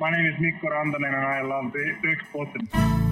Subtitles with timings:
[0.00, 2.68] My name is Mikko Rantanen and I love the Puckpodden.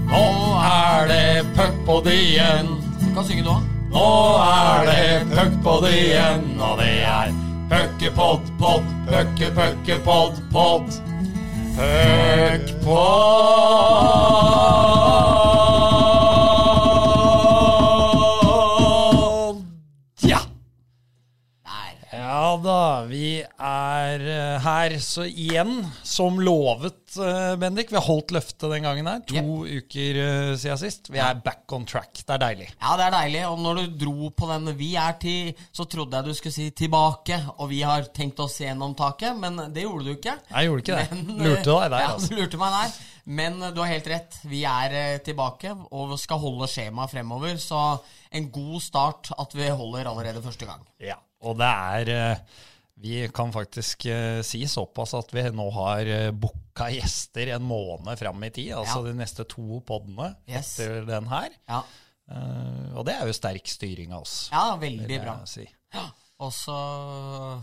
[0.07, 0.27] Nå
[0.63, 2.67] er det puckpodien.
[3.01, 3.57] Du kan synge nå.
[3.91, 4.11] Nå
[4.45, 7.35] er det puckpodien, og det er
[7.73, 10.87] puckepod, pod, pucke, pucke, pod, pod.
[12.87, 14.26] Puckpod.
[24.63, 27.91] Her så igjen, som lovet, eh, Bendik.
[27.93, 29.23] Vi har holdt løftet den gangen her.
[29.31, 31.11] To uker eh, siden sist.
[31.13, 32.13] Vi er back on track.
[32.23, 32.69] Det er deilig.
[32.81, 33.43] Ja, det er deilig.
[33.51, 36.71] Og når du dro på den 'vi er til', så trodde jeg du skulle si
[36.71, 40.39] 'tilbake', og vi har tenkt oss gjennom taket, men det gjorde du ikke.
[40.51, 41.27] Jeg gjorde ikke det.
[41.27, 42.29] Men, Lurte deg der, ja, altså.
[42.29, 42.97] du lurte meg der.
[43.27, 44.39] Men eh, du har helt rett.
[44.47, 47.59] Vi er eh, tilbake og skal holde skjemaet fremover.
[47.61, 47.81] Så
[48.31, 50.87] en god start at vi holder allerede første gang.
[51.03, 52.63] Ja, og det er eh,
[53.01, 58.17] Vi kan faktisk uh, si såpass at vi nå har uh, booka gjester en måned
[58.19, 58.73] fram i tid.
[58.79, 59.11] Altså Ja.
[59.11, 60.79] de neste to podene Yes.
[60.81, 61.49] etter den her.
[61.69, 61.83] Ja,
[62.27, 64.49] Uh, og det er jo sterk styring av oss.
[64.51, 65.35] ja veldig bra.
[65.47, 65.63] Si.
[65.95, 66.09] Ja.
[66.43, 66.75] Og så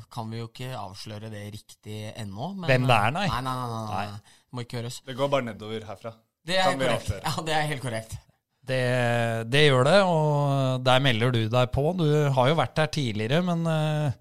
[0.09, 2.53] kan vi jo ikke avsløre det riktig ennå.
[2.55, 3.27] men- Hvem det er, nei.
[3.27, 4.19] Nei, nei, nei, nei, nei.
[4.53, 5.01] Må ikke høres.
[5.05, 6.13] Det går bare nedover herfra.
[6.45, 7.11] Det er korrekt.
[7.25, 8.15] Ja, det er helt korrekt.
[8.65, 8.79] Det,
[9.51, 11.83] det gjør det, og der melder du deg på.
[11.99, 14.11] Du har jo vært der tidligere, men eh,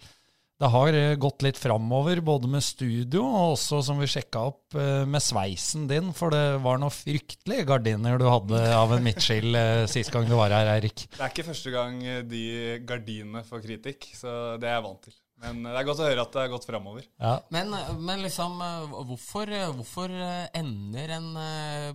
[0.62, 4.76] det har eh, gått litt framover, både med studio og også, som vi sjekka opp,
[4.78, 6.12] eh, med sveisen din.
[6.14, 10.36] For det var noe fryktelige gardiner du hadde av en midtskill eh, sist gang du
[10.38, 11.08] var her, Eirik.
[11.10, 11.98] Det er ikke første gang
[12.30, 12.44] de
[12.86, 15.18] gardinene får kritikk, så det er jeg vant til.
[15.42, 17.06] Men det er godt å høre at det har gått framover.
[17.18, 17.34] Ja.
[17.50, 18.62] Men, men liksom,
[19.10, 20.14] hvorfor, hvorfor
[20.54, 21.30] ender en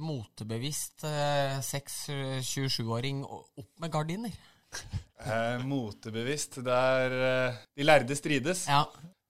[0.04, 4.42] motebevisst eh, 6-27-åring opp med gardiner?
[5.26, 6.60] Eh, motebevisst.
[6.64, 7.14] Det er
[7.50, 8.68] eh, De lærde strides.
[8.70, 8.84] Ja,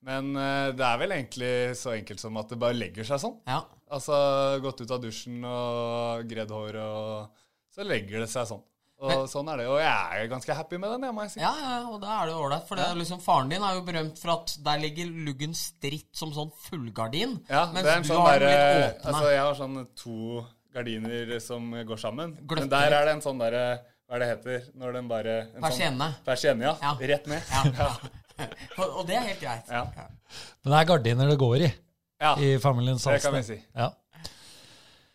[0.08, 3.38] Men eh, det er vel egentlig så enkelt som at det bare legger seg sånn.
[3.48, 3.64] ja.
[3.88, 7.30] Altså gått ut av dusjen og gredd hår, og
[7.72, 8.60] så legger det seg sånn.
[9.00, 9.68] Og Men- sånn er det.
[9.72, 11.40] Og jeg er ganske happy med den, jeg må jeg si.
[11.40, 12.68] Ja, ja, og da er det jo ålreit.
[12.68, 16.34] For det liksom, faren din er jo berømt for at der ligger luggen stritt som
[16.36, 17.38] sånn fullgardin.
[17.48, 18.98] Ja, mens det er en sånn der.
[19.06, 22.36] Altså, jeg har sånn to gardiner som går sammen.
[22.44, 23.64] Gløtter Men der er det en sånn derre
[24.08, 26.06] Hva er det heter når den bare en Persienne.
[26.14, 26.76] Sånn, persienne, ja.
[26.80, 26.94] Ja.
[27.12, 27.50] Rett ned.
[27.52, 27.88] Ja, ja.
[28.86, 29.72] og, det er helt greit.
[29.74, 29.84] Ja.
[30.64, 31.72] Men det er gardiner det går i
[32.22, 33.58] Ja, i familien det kan vi si.
[33.76, 33.92] Ja.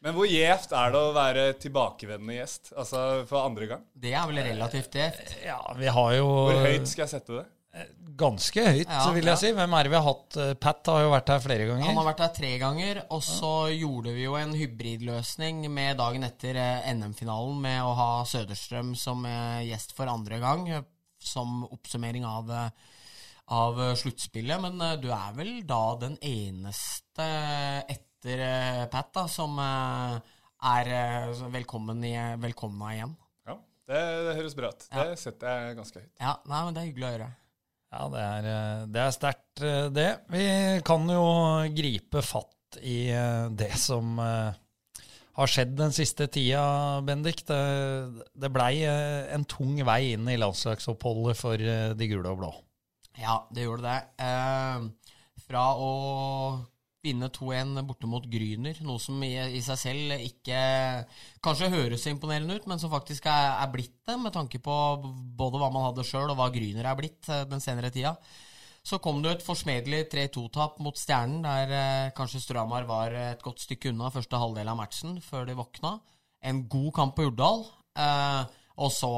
[0.03, 2.73] Men hvor gjevt er det å være tilbakevendende gjest?
[2.75, 3.83] Altså for andre gang?
[3.95, 5.37] Det er vel relativt gjevt.
[5.47, 7.45] ja, vi har jo Hvor høyt skal jeg sette det?
[8.23, 9.33] Ganske høyt, Ja, vil ja.
[9.33, 9.51] jeg si.
[9.57, 10.37] Hvem er det vi har hatt?
[10.43, 11.87] Eh, Pat har jo vært her flere ganger.
[11.89, 16.27] Han har vært her tre ganger, og så gjorde vi jo en hybridløsning med dagen
[16.29, 20.85] etter eh, NM-finalen med å ha Søderstrøm som eh, gjest for andre gang, eh,
[21.23, 23.01] som oppsummering av, eh,
[23.57, 24.61] av eh, sluttspillet.
[24.69, 27.27] Men eh, du er vel da den eneste
[27.89, 30.19] etter eh, Pat da, som eh,
[30.77, 33.17] er eh, velkommen, i, velkomna igjen.
[33.49, 33.57] Ja,
[33.89, 34.91] det, det høres bra ut.
[34.93, 35.09] Ja.
[35.09, 36.13] Det setter jeg ganske høyt.
[36.21, 37.37] Ja, nei, men det er hyggelig å høre.
[37.93, 40.11] Ja, det er, eh, er sterkt, eh, det.
[40.33, 40.47] Vi
[40.87, 41.25] kan jo
[41.77, 47.45] gripe fatt i eh, det som har skjedd den siste tida, Bendik.
[47.49, 47.61] Det,
[48.33, 51.57] det blei en tung vei inn i landslagsoppholdet for
[51.97, 52.53] de gule og blå.
[53.21, 53.99] Ja, det gjorde det.
[54.25, 54.85] Eh,
[55.45, 55.93] fra å
[57.03, 60.61] vinne 2-1 borte mot Gryner, noe som i, i seg selv ikke
[61.43, 64.77] kanskje høres imponerende ut, men som faktisk er, er blitt det, med tanke på
[65.39, 68.15] både hva man hadde sjøl og hva Gryner er blitt eh, den senere tida.
[68.83, 73.63] Så kom det et forsmedelig 3-2-tap mot Stjernen, der eh, kanskje Stramar var et godt
[73.63, 75.97] stykke unna første halvdel av matchen, før de våkna.
[76.43, 77.67] En god kamp på Urdal.
[77.99, 79.11] Eh, og så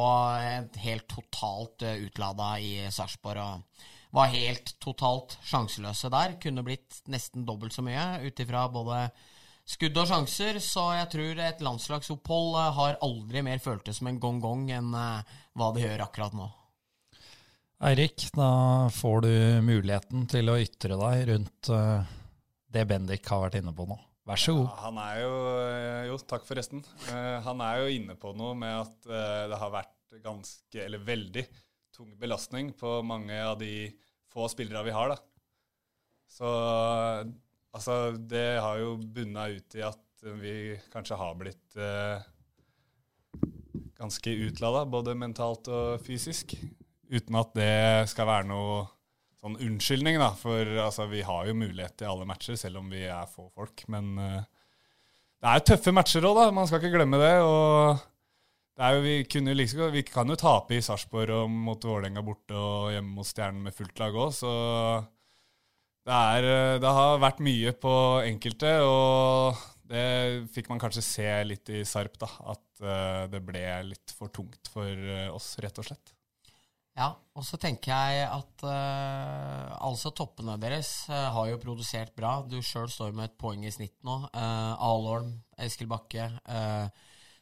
[0.83, 3.63] helt totalt uh, utlada i Sarpsborg.
[4.15, 6.37] Var helt totalt sjanseløse der.
[6.43, 9.09] Kunne blitt nesten dobbelt så mye ut ifra både
[9.67, 10.61] skudd og sjanser.
[10.63, 15.41] Så jeg tror et landslagsopphold eh, har aldri mer føltes som en gong-gong enn eh,
[15.59, 16.47] hva det gjør akkurat nå.
[17.85, 19.33] Eirik, da får du
[19.67, 22.13] muligheten til å ytre deg rundt eh,
[22.75, 23.99] det Bendik har vært inne på nå.
[24.25, 24.71] Vær så god.
[24.71, 25.33] Ja, han er jo
[26.09, 26.81] Jo, takk forresten.
[27.45, 29.09] Han er jo inne på noe med at
[29.51, 31.45] det har vært ganske, eller veldig,
[31.93, 33.91] tung belastning på mange av de
[34.35, 35.19] få spillere vi har, da.
[36.35, 36.49] Så
[37.75, 40.01] altså, det har jo bunna ut i at
[40.41, 42.25] vi kanskje har blitt eh,
[43.99, 46.57] ganske utlada, både mentalt og fysisk.
[47.13, 48.83] Uten at det skal være noe
[49.45, 50.33] sånn unnskyldning, da.
[50.39, 53.85] For altså, vi har jo mulighet til alle matcher, selv om vi er få folk.
[53.93, 54.43] Men eh,
[55.45, 56.49] det er tøffe matcher òg, da.
[56.57, 57.35] Man skal ikke glemme det.
[57.45, 58.01] Og
[58.75, 63.21] jo, vi, kunne liksom, vi kan jo tape i Sarpsborg mot Vålerenga borte og hjemme
[63.21, 64.55] mot Stjernen med fullt lag òg, så
[66.05, 67.95] det, er, eh, det har vært mye på
[68.27, 72.29] enkelte, og det fikk man kanskje se litt i Sarp, da.
[72.53, 76.13] At uh, det ble litt for tungt for uh, oss, rett og slett.
[76.95, 82.37] Ja, og så tenker jeg at uh, altså toppene deres har jo produsert bra.
[82.47, 84.21] Du sjøl står med et poeng i snitt nå.
[84.35, 86.29] Alholm, Eskil Bakke.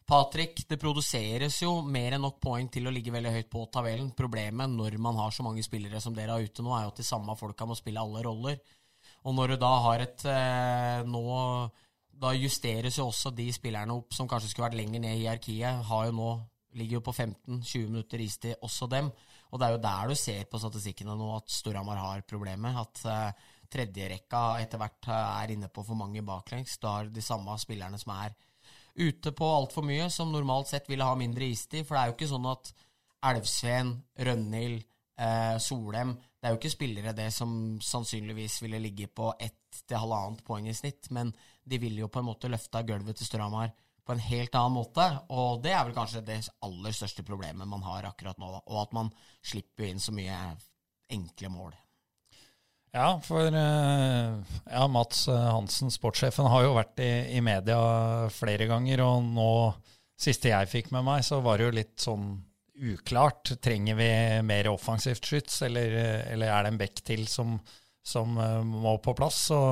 [0.06, 4.10] Patrick, det produseres jo mer enn nok poeng til å ligge veldig høyt på tabellen.
[4.18, 7.00] Problemet når man har så mange spillere som dere har ute nå, er jo at
[7.00, 8.58] de samme folka må spille alle roller.
[9.22, 10.26] Og når du da har et
[11.06, 11.22] nå
[12.22, 15.82] da justeres jo også de spillerne opp som kanskje skulle vært lenger ned i hierarkiet.
[15.88, 16.30] Har jo nå,
[16.78, 19.10] ligger jo på 15-20 minutter istid, også dem.
[19.52, 22.78] Og det er jo der du ser på statistikkene nå at Storhamar har problemer.
[22.84, 26.78] At uh, tredjerekka etter hvert uh, er inne på for mange baklengs.
[26.80, 28.36] Da har de samme spillerne som er
[28.94, 31.86] ute på altfor mye, som normalt sett ville ha mindre istid.
[31.86, 32.72] For det er jo ikke sånn at
[33.22, 34.82] Elvsveen, Rønhild,
[35.18, 40.00] eh, Solem Det er jo ikke spillere det som sannsynligvis ville ligge på ett til
[40.02, 41.30] halvannet poeng i snitt, men
[41.62, 43.70] de ville jo på en måte løfta gulvet til Storhamar
[44.02, 45.06] på en helt annen måte.
[45.30, 48.50] Og det er vel kanskje det aller største problemet man har akkurat nå.
[48.66, 50.40] Og at man slipper inn så mye
[51.14, 51.78] enkle mål.
[52.92, 54.32] Ja, for eh,
[54.70, 57.78] ja, Mats eh, Hansen, sportssjefen, har jo vært i, i, media
[58.32, 59.00] flere ganger.
[59.06, 59.52] Og nå,
[60.20, 62.26] siste jeg fikk med meg, så var det jo litt sånn
[62.92, 63.54] uklart.
[63.64, 64.10] Trenger vi
[64.44, 65.96] mer offensivt skyts, eller,
[66.34, 67.56] eller er det en bekk til som,
[68.04, 69.40] som eh, må på plass?
[69.48, 69.62] Så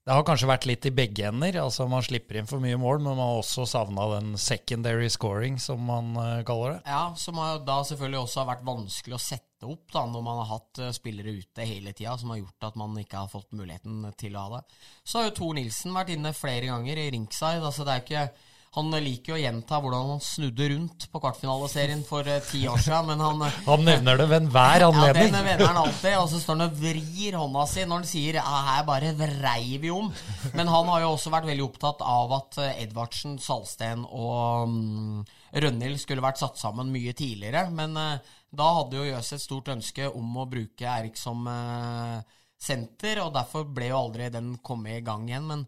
[0.00, 1.58] det har kanskje vært litt i begge ender.
[1.60, 5.58] altså Man slipper inn for mye mål, men man har også savna den secondary scoring,
[5.60, 6.80] som man uh, kaller det.
[6.88, 7.36] Ja, som
[7.66, 10.88] da selvfølgelig også har vært vanskelig å sette opp da, når man har hatt uh,
[10.96, 14.46] spillere ute hele tida, som har gjort at man ikke har fått muligheten til å
[14.46, 14.80] ha det.
[15.04, 17.60] Så har jo Tor Nilsen vært inne flere ganger i ringside.
[17.60, 18.24] altså det er ikke
[18.70, 22.78] han liker jo å gjenta hvordan han snudde rundt på kvartfinaleserien for uh, ti år
[22.78, 25.24] siden, men han Han nevner det ved enhver anledning.
[25.26, 28.06] Ja, det nevner han alltid, og så står han og vrir hånda si når han
[28.12, 30.12] sier ja, 'her bare vrei vi om'.
[30.54, 35.24] Men han har jo også vært veldig opptatt av at eh, Edvardsen, Salsten og um,
[35.50, 37.64] Rønhild skulle vært satt sammen mye tidligere.
[37.74, 38.22] Men uh,
[38.54, 42.22] da hadde jo Jøs et stort ønske om å bruke Erik som uh,
[42.54, 45.50] senter, og derfor ble jo aldri den kommet i gang igjen.
[45.50, 45.66] Men,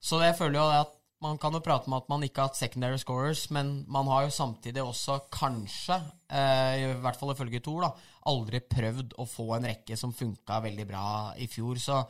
[0.00, 2.58] så jeg føler jo at man kan jo prate om at man ikke har hatt
[2.58, 7.86] secondary scorers, men man har jo samtidig også kanskje, eh, i hvert fall ifølge Tor,
[7.86, 7.92] da,
[8.32, 11.06] aldri prøvd å få en rekke som funka veldig bra
[11.38, 11.80] i fjor.
[11.82, 12.02] Så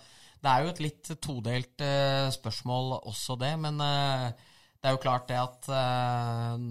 [0.42, 3.52] det er jo et litt todelt eh, spørsmål også, det.
[3.62, 4.26] Men eh,
[4.80, 6.66] det er jo klart det at eh,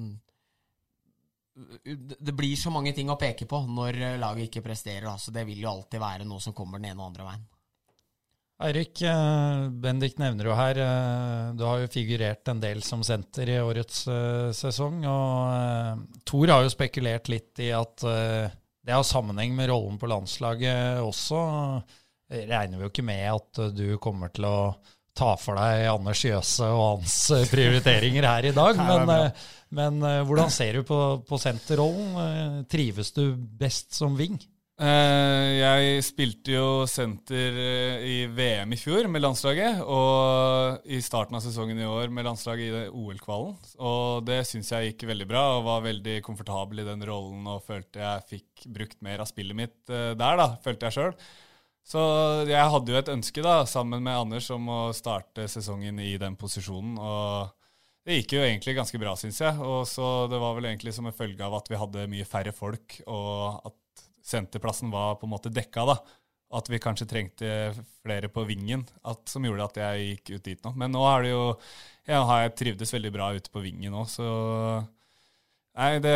[2.17, 5.07] det blir så mange ting å peke på når laget ikke presterer.
[5.07, 7.50] Da, så det vil jo alltid være noe som kommer den ene og andre veien.
[8.61, 13.49] Eirik, eh, Bendik nevner jo her eh, Du har jo figurert en del som senter
[13.49, 15.01] i årets uh, sesong.
[15.09, 18.05] Og Thor har jo spekulert litt i at
[18.81, 21.41] det har sammenheng med rollen på landslaget også.
[22.31, 24.57] Regner vi jo ikke med at du kommer til å
[25.17, 27.17] ta for deg Anders Jøse og hans
[27.51, 28.79] prioriteringer her i dag.
[28.89, 29.11] Men,
[29.71, 30.97] men hvordan ser du på,
[31.27, 32.65] på senterrollen?
[32.71, 34.39] Trives du best som wing?
[34.81, 41.37] Eh, jeg spilte jo senter eh, i VM i fjor med landslaget, og i starten
[41.37, 43.53] av sesongen i år med landslaget i OL-kvalen.
[43.77, 47.61] Og det syns jeg gikk veldig bra, og var veldig komfortabel i den rollen og
[47.67, 51.13] følte jeg fikk brukt mer av spillet mitt eh, der, da, følte jeg sjøl.
[51.91, 52.01] Så
[52.49, 56.37] jeg hadde jo et ønske, da, sammen med Anders, om å starte sesongen i den
[56.41, 56.97] posisjonen.
[56.97, 57.57] og
[58.01, 59.61] det gikk jo egentlig ganske bra, syns jeg.
[59.61, 62.53] Og så Det var vel egentlig som en følge av at vi hadde mye færre
[62.55, 63.77] folk, og at
[64.23, 65.85] senterplassen var på en måte dekka.
[65.89, 65.97] da.
[66.51, 67.49] At vi kanskje trengte
[68.03, 70.73] flere på vingen, at, som gjorde at jeg gikk ut dit nå.
[70.75, 71.45] Men nå har det jo
[72.07, 74.27] Jeg har trivdes veldig bra ute på vingen òg, så
[75.71, 76.15] Nei, det,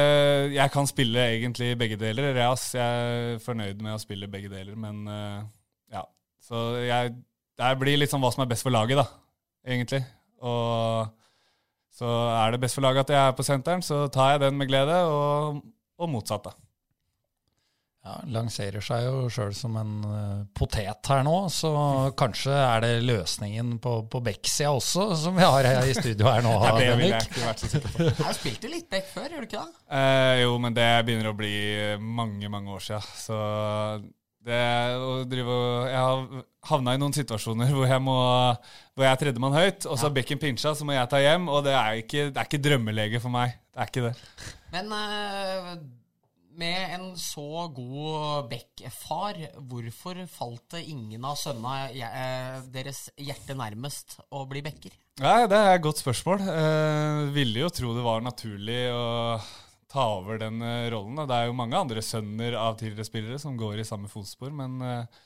[0.51, 2.33] jeg kan spille egentlig begge deler.
[2.35, 5.45] Reas, jeg er fornøyd med å spille begge deler, men uh,
[5.93, 6.03] ja.
[6.43, 7.13] Så jeg
[7.55, 9.05] Det blir sånn hva som er best for laget, da,
[9.63, 10.01] egentlig.
[10.43, 11.07] Og
[11.95, 14.59] så er det best for laget at jeg er på senteren, så tar jeg den
[14.59, 15.61] med glede, og,
[15.95, 16.64] og motsatt, da.
[18.05, 21.71] Ja, Lanserer seg jo sjøl som en uh, potet her nå, så
[22.17, 26.45] kanskje er det løsningen på, på Beck-sida også, som vi har her i studio her
[26.45, 26.51] nå.
[26.77, 28.11] det ville jeg ikke vært så sikker på.
[28.19, 29.81] Du har spilt det litt Beck før, gjør du ikke det?
[29.97, 31.55] Eh, jo, men det begynner å bli
[31.97, 33.09] mange, mange år siden.
[33.17, 33.41] Så
[34.45, 34.61] det
[35.01, 35.57] å drive
[35.89, 39.97] Jeg har havna i noen situasjoner hvor jeg må Hvor jeg er tredjemann høyt, og
[39.97, 40.17] så har ja.
[40.19, 43.21] bekken pinsja, så må jeg ta hjem, og det er ikke, det er ikke drømmelege
[43.23, 43.57] for meg.
[43.73, 44.15] Det er ikke det.
[44.75, 45.73] Men uh,
[46.59, 54.17] med en så god Beck-far, hvorfor falt det ingen av sønnene eh, deres hjerte nærmest
[54.29, 54.95] å bli Becker?
[55.23, 56.41] Nei, Det er et godt spørsmål.
[56.51, 59.05] Eh, ville jo tro det var naturlig å
[59.91, 61.21] ta over den eh, rollen.
[61.23, 64.81] Det er jo mange andre sønner av tidligere spillere som går i samme fotspor, men
[64.83, 65.23] eh,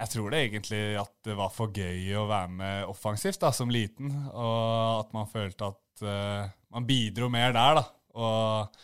[0.00, 3.70] jeg tror det egentlig at det var for gøy å være med offensivt da, som
[3.72, 7.82] liten, og at man følte at uh, man bidro mer der, da.
[8.16, 8.78] Og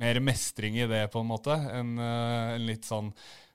[0.00, 3.12] mer mestring i det, på en måte, enn uh, en litt sånn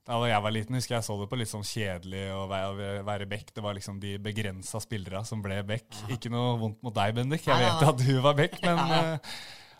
[0.10, 3.27] da jeg var liten, husker jeg så det på litt sånn kjedelig å være, være
[3.29, 3.51] back.
[3.53, 5.86] Det var liksom de begrensa spillerne som ble back.
[6.10, 7.46] Ikke noe vondt mot deg, Bendik.
[7.46, 9.36] Jeg vet at du var back, men uh,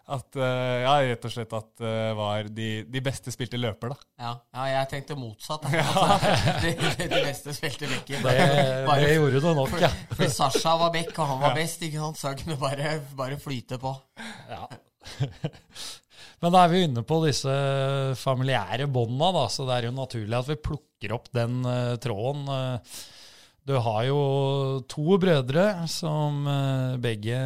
[0.09, 4.07] at uh, Ja, rett og slett at det var de, de, beste spilte løper, da.
[4.21, 5.65] Ja, ja jeg tenkte motsatt.
[5.79, 6.19] Ja.
[6.63, 8.21] de, de, beste spilte backer.
[8.25, 8.35] Det,
[9.05, 9.91] det, gjorde du nok, ja.
[10.13, 11.61] For Sasha var back, og han var ja.
[11.63, 12.21] best, ikke sant?
[12.21, 13.95] så han kunne bare, bare flyte på.
[14.49, 14.65] Ja.
[16.39, 17.53] Men da er vi inne på disse
[18.19, 22.48] familiære bånda, så det er jo naturlig at vi plukker opp den uh, tråden.
[22.48, 23.00] Uh,
[23.67, 24.19] du har jo
[24.89, 27.39] to brødre som uh, begge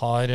[0.00, 0.30] har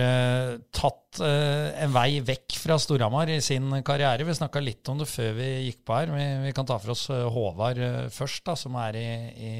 [0.69, 4.21] tatt en vei vekk fra Storhamar i sin karriere.
[4.27, 6.11] Vi snakka litt om det før vi gikk på her.
[6.13, 7.81] Vi, vi kan ta for oss Håvard
[8.13, 9.55] først, da, som er i, i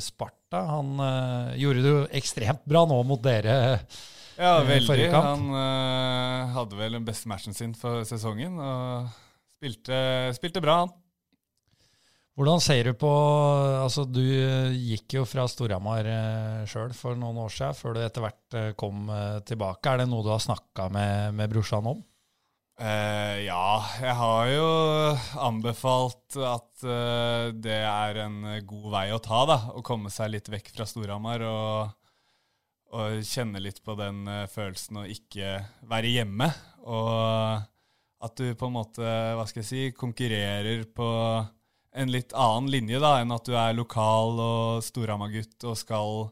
[0.00, 0.62] Sparta.
[0.70, 0.96] Han
[1.60, 3.58] gjorde det jo ekstremt bra nå mot dere
[4.38, 5.06] ja, eh, veldig.
[5.14, 9.08] Han uh, hadde vel den beste matchen sin for sesongen og
[9.56, 9.98] spilte,
[10.36, 10.94] spilte bra, han.
[12.34, 13.10] Hvordan ser du på
[13.78, 14.24] Altså, du
[14.74, 16.08] gikk jo fra Storhamar
[16.66, 19.06] sjøl for noen år siden, før du etter hvert kom
[19.46, 19.92] tilbake.
[19.92, 22.02] Er det noe du har snakka med, med brorsan om?
[22.74, 23.68] Uh, ja,
[24.02, 24.66] jeg har jo
[25.46, 26.88] anbefalt at
[27.54, 29.60] det er en god vei å ta, da.
[29.70, 31.94] Å komme seg litt vekk fra Storhamar og
[32.94, 35.58] og kjenne litt på den uh, følelsen å ikke
[35.90, 36.48] være hjemme.
[36.86, 37.64] Og
[38.24, 41.08] at du på en måte, hva skal jeg si, konkurrerer på
[41.94, 46.24] en litt annen linje da, enn at du er lokal og Storhamar-gutt og skal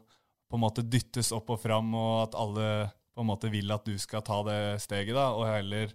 [0.49, 2.67] på en måte dyttes opp og fram, og at alle
[3.13, 5.93] på en måte vil at du skal ta det steget, da, og heller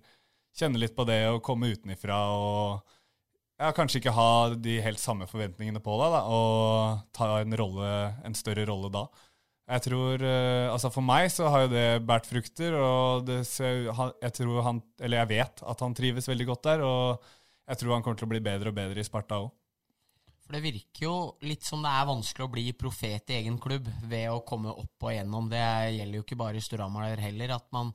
[0.58, 2.94] kjenne litt på det å komme utenifra og
[3.58, 7.90] ja, kanskje ikke ha de helt samme forventningene på deg, da, og ta en, rolle,
[8.26, 9.04] en større rolle da.
[9.68, 14.34] Jeg tror, uh, altså For meg så har jo det båret frukter, og det, jeg
[14.38, 16.84] tror han, eller jeg vet at han trives veldig godt der.
[16.88, 17.32] Og
[17.68, 19.50] jeg tror han kommer til å bli bedre og bedre i Sparta òg.
[20.48, 23.90] For det virker jo litt som det er vanskelig å bli profet i egen klubb
[24.08, 25.50] ved å komme opp og gjennom.
[25.52, 25.60] Det
[25.98, 27.52] gjelder jo ikke bare i Storhamar heller.
[27.58, 27.92] At man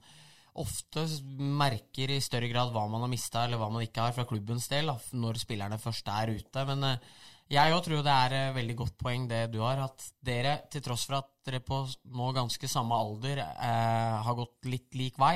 [0.61, 4.27] ofte merker i større grad hva man har mista eller hva man ikke har fra
[4.29, 6.65] klubbens del, når spillerne først er ute.
[6.69, 10.07] Men uh, jeg òg tror det er et veldig godt poeng det du har, at
[10.25, 11.83] dere, til tross for at dere på
[12.15, 15.35] nå ganske samme alder eh, har gått litt lik vei,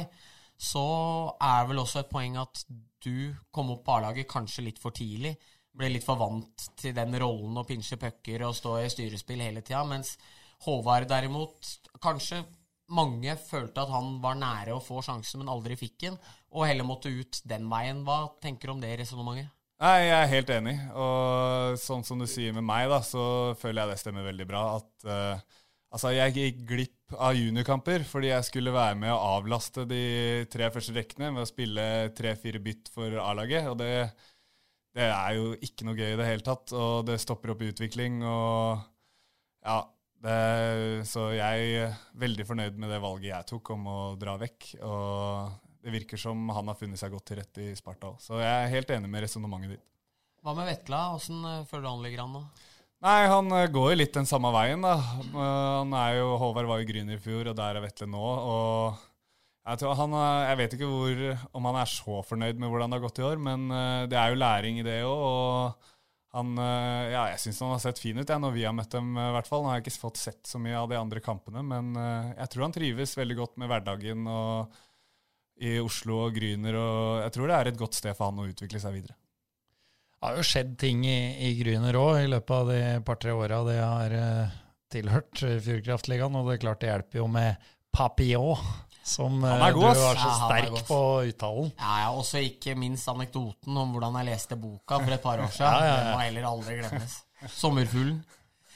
[0.58, 0.86] så
[1.36, 2.64] er det vel også et poeng at
[3.04, 5.36] du kom opp på A-laget kanskje litt for tidlig.
[5.78, 9.62] Ble litt for vant til den rollen å pinsje pucker og stå i styrespill hele
[9.62, 9.84] tida.
[9.86, 10.16] Mens
[10.66, 12.42] Håvard derimot, kanskje
[12.98, 16.18] mange følte at han var nære å få sjansen, men aldri fikk den,
[16.56, 18.02] og heller måtte ut den veien.
[18.08, 19.54] Hva tenker du om det resonnementet?
[19.78, 20.76] Nei, Jeg er helt enig.
[20.98, 24.62] Og sånn som du sier med meg, da, så føler jeg det stemmer veldig bra.
[24.80, 25.60] At uh,
[25.94, 30.02] altså, jeg gikk glipp av juniorkamper fordi jeg skulle være med å avlaste de
[30.52, 31.86] tre første rekkene med å spille
[32.18, 33.70] tre-fire bytt for A-laget.
[33.70, 33.92] Og det,
[34.98, 36.74] det, er jo ikke noe gøy i det hele tatt.
[36.74, 38.18] Og det stopper opp i utvikling.
[38.26, 38.82] Og
[39.62, 39.78] ja,
[40.26, 40.42] det,
[41.06, 44.72] så jeg er veldig fornøyd med det valget jeg tok om å dra vekk.
[44.82, 48.18] Og det virker som han har funnet seg godt til rette i Sparta òg.
[48.20, 49.86] Så jeg er helt enig med resonnementet ditt.
[50.44, 51.00] Hva med Vetla?
[51.16, 52.42] Åssen eh, føler du han ligger an nå?
[53.06, 54.84] Nei, Han eh, går jo litt den samme veien.
[54.84, 54.98] da.
[55.24, 58.20] Eh, han er jo, Håvard var jo Gryner i fjor, og der er Vetle nå.
[58.24, 59.06] og
[59.68, 60.16] jeg, tror han,
[60.48, 61.24] jeg vet ikke hvor,
[61.60, 63.66] om han er så fornøyd med hvordan det har gått i år, men
[64.08, 65.24] det er jo læring i det òg.
[65.28, 66.54] Og han,
[67.12, 69.10] ja, jeg syns han har sett fin ut jeg, når vi har møtt dem.
[69.20, 69.66] i hvert fall.
[69.66, 72.64] Nå har jeg ikke fått sett så mye av de andre kampene, men jeg tror
[72.70, 74.24] han trives veldig godt med hverdagen.
[74.32, 74.80] og
[75.64, 76.76] i Oslo og Gryner.
[76.78, 79.18] og Jeg tror det er et godt sted for han å utvikle seg videre.
[80.18, 83.62] Det har jo skjedd ting i, i Gryner òg i løpet av de par-tre åra
[83.68, 84.56] det har uh,
[84.90, 86.38] tilhørt Fjordkraftligaen.
[86.40, 88.64] Og det er klart det hjelper jo med Papillon,
[89.06, 91.00] som uh, du var så ja, sterk på
[91.30, 91.70] uttalen.
[91.78, 95.54] Ja, ja, også ikke minst anekdoten om hvordan jeg leste boka for et par år
[95.54, 95.70] siden.
[95.78, 97.22] ja, ja, Den må heller aldri glemmes.
[97.54, 98.20] Sommerfuglen.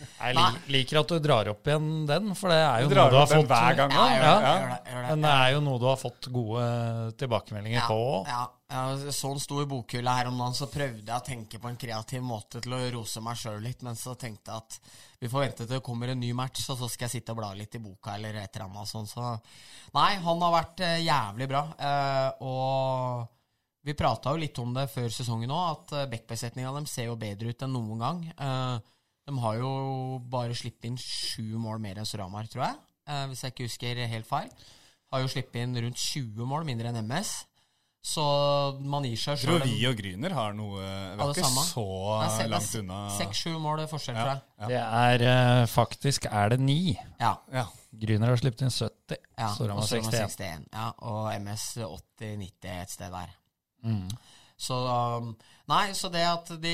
[0.01, 0.37] Jeg
[0.73, 3.49] liker at du drar opp igjen den, for det er jo noe du har fått
[3.49, 3.93] hver gang.
[3.93, 4.90] Ja, gjør det, gjør gjør det.
[5.11, 6.63] Men det er jo noe du har fått gode
[7.19, 8.29] tilbakemeldinger på òg.
[8.31, 8.41] Ja,
[8.71, 11.79] Jeg Så en stor bokhylle her om dagen, så prøvde jeg å tenke på en
[11.79, 15.43] kreativ måte til å rose meg sjøl litt, men så tenkte jeg at vi får
[15.43, 17.75] vente til det kommer en ny match, og så skal jeg sitte og bla litt
[17.75, 19.11] i boka eller et eller annet sånt.
[19.11, 19.25] Så
[19.97, 21.65] nei, han har vært eh, jævlig bra.
[21.75, 23.27] Eh, og
[23.85, 27.19] vi prata jo litt om det før sesongen òg, at eh, backbesetninga dem ser jo
[27.19, 28.23] bedre ut enn noen gang.
[29.27, 29.73] De har jo
[30.31, 32.79] bare sluppet inn sju mål mer enn Suramar, tror jeg.
[33.07, 34.49] Eh, hvis jeg ikke husker helt feil.
[35.11, 37.31] Har jo sluppet inn rundt 20 mål mindre enn MS.
[38.01, 38.23] Så
[38.81, 41.65] man gir seg Tror sjøl vi og Gryner har noe Vi er ikke samme.
[41.67, 41.83] så
[42.49, 43.01] langt unna.
[43.13, 44.41] Seks-sju mål forskjell, tror Ja, jeg.
[44.57, 44.79] ja, Det
[45.21, 45.25] er
[45.61, 46.79] eh, faktisk er det ni.
[47.19, 47.35] Ja.
[47.53, 47.65] ja.
[48.01, 49.19] Gryner har sluppet inn 70.
[49.37, 49.51] ja.
[49.53, 50.17] Storhamar 61.
[50.39, 50.65] 61.
[50.73, 53.35] Ja, og MS 80-90 et sted der.
[53.85, 54.07] Mm.
[54.61, 55.33] Så um,
[55.71, 56.73] Nei, så det at de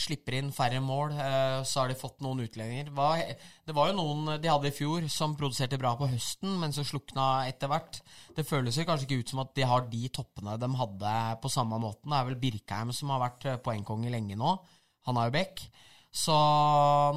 [0.00, 2.88] slipper inn færre mål, eh, så har de fått noen utlendinger.
[3.66, 6.84] Det var jo noen de hadde i fjor som produserte bra på høsten, men så
[6.86, 7.98] slukna etter hvert.
[8.36, 11.50] Det føles jo kanskje ikke ut som at de har de toppene de hadde på
[11.52, 12.08] samme måten.
[12.08, 14.54] Det er vel Birkheim som har vært eh, poengkonge lenge nå.
[15.10, 15.66] Han har jo back.
[16.18, 16.36] Så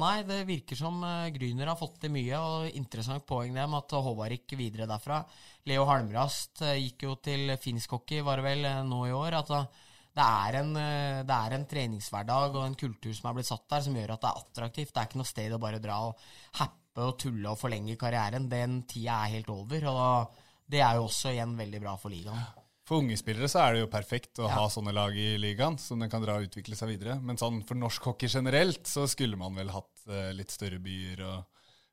[0.02, 3.78] nei, det virker som eh, Gryner har fått til mye, og interessant poeng det med
[3.78, 5.22] at Håvard gikk videre derfra.
[5.70, 9.38] Leo Halmrast gikk jo til finsk hockey, var det vel, nå i år.
[9.40, 13.34] at eh, det er, en, eh, det er en treningshverdag og en kultur som er
[13.38, 14.92] blitt satt der, som gjør at det er attraktivt.
[14.92, 16.18] Det er ikke noe sted å bare dra og
[16.60, 18.50] happe og tulle og forlenge karrieren.
[18.52, 19.86] Den tida er helt over.
[19.88, 20.34] Og
[20.68, 22.42] det er jo også igjen veldig bra for ligaen.
[22.84, 24.56] For unge spillere så er det jo perfekt å Ja.
[24.58, 27.16] ha sånne lag i ligaen, som den kan dra og utvikle seg videre.
[27.22, 31.22] Men sånn for norsk hockey generelt så skulle man vel hatt eh, litt større byer
[31.24, 31.44] og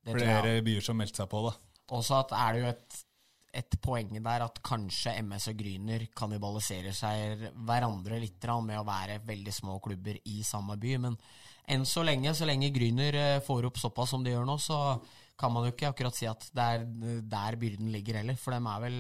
[0.09, 1.53] flere byer som meldte seg på, da.
[1.95, 2.97] Også at er det jo et,
[3.53, 9.19] et poeng der at kanskje MS og Gryner kannibaliserer seg hverandre litt med å være
[9.25, 10.97] veldig små klubber i samme by.
[11.05, 11.17] Men
[11.69, 14.99] enn så lenge, så lenge Gryner eh, får opp såpass som de gjør nå, så
[15.39, 16.87] kan man jo ikke akkurat si at det er
[17.31, 18.37] der byrden ligger heller.
[18.39, 18.97] For dem er vel,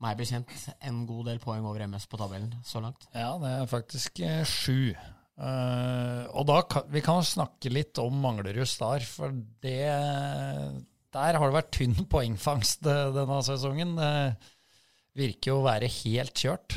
[0.00, 0.52] meg bekjent,
[0.86, 3.08] en god del poeng over MS på tabellen så langt.
[3.14, 4.92] Ja, det er faktisk eh, sju.
[5.40, 9.32] Uh, og da kan, vi kan snakke litt om Manglerud Star, for
[9.64, 9.88] det
[11.12, 13.96] Der har det vært tynn poengfangst eh, denne sesongen.
[13.98, 14.14] Det
[15.18, 16.76] virker jo å være helt kjørt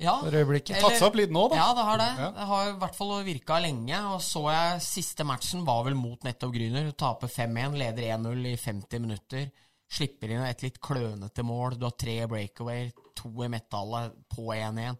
[0.00, 0.76] Ja, for øyeblikket.
[0.78, 1.58] Eller- Tatt seg opp litt nå, da.
[1.60, 2.08] Ja, det har det.
[2.22, 2.30] Ja.
[2.38, 3.98] Det har i hvert fall virka lenge.
[4.14, 6.92] Og så jeg siste matchen var vel mot nettopp Grüner.
[6.96, 9.50] Taper 5-1, leder 1-0 i 50 minutter.
[9.90, 11.76] Slipper inn et litt klønete mål.
[11.80, 14.96] Du har tre breakaway, to i metallet på 1-1.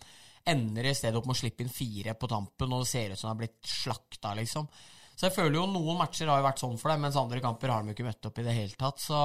[0.49, 3.19] Ender i stedet opp med å slippe inn fire på tampen, og det ser ut
[3.21, 4.69] som det har blitt slakta, liksom.
[5.19, 7.73] Så jeg føler jo noen matcher har jo vært sånn for dem, mens andre kamper
[7.75, 9.03] har de jo ikke møtt opp i det hele tatt.
[9.03, 9.19] Så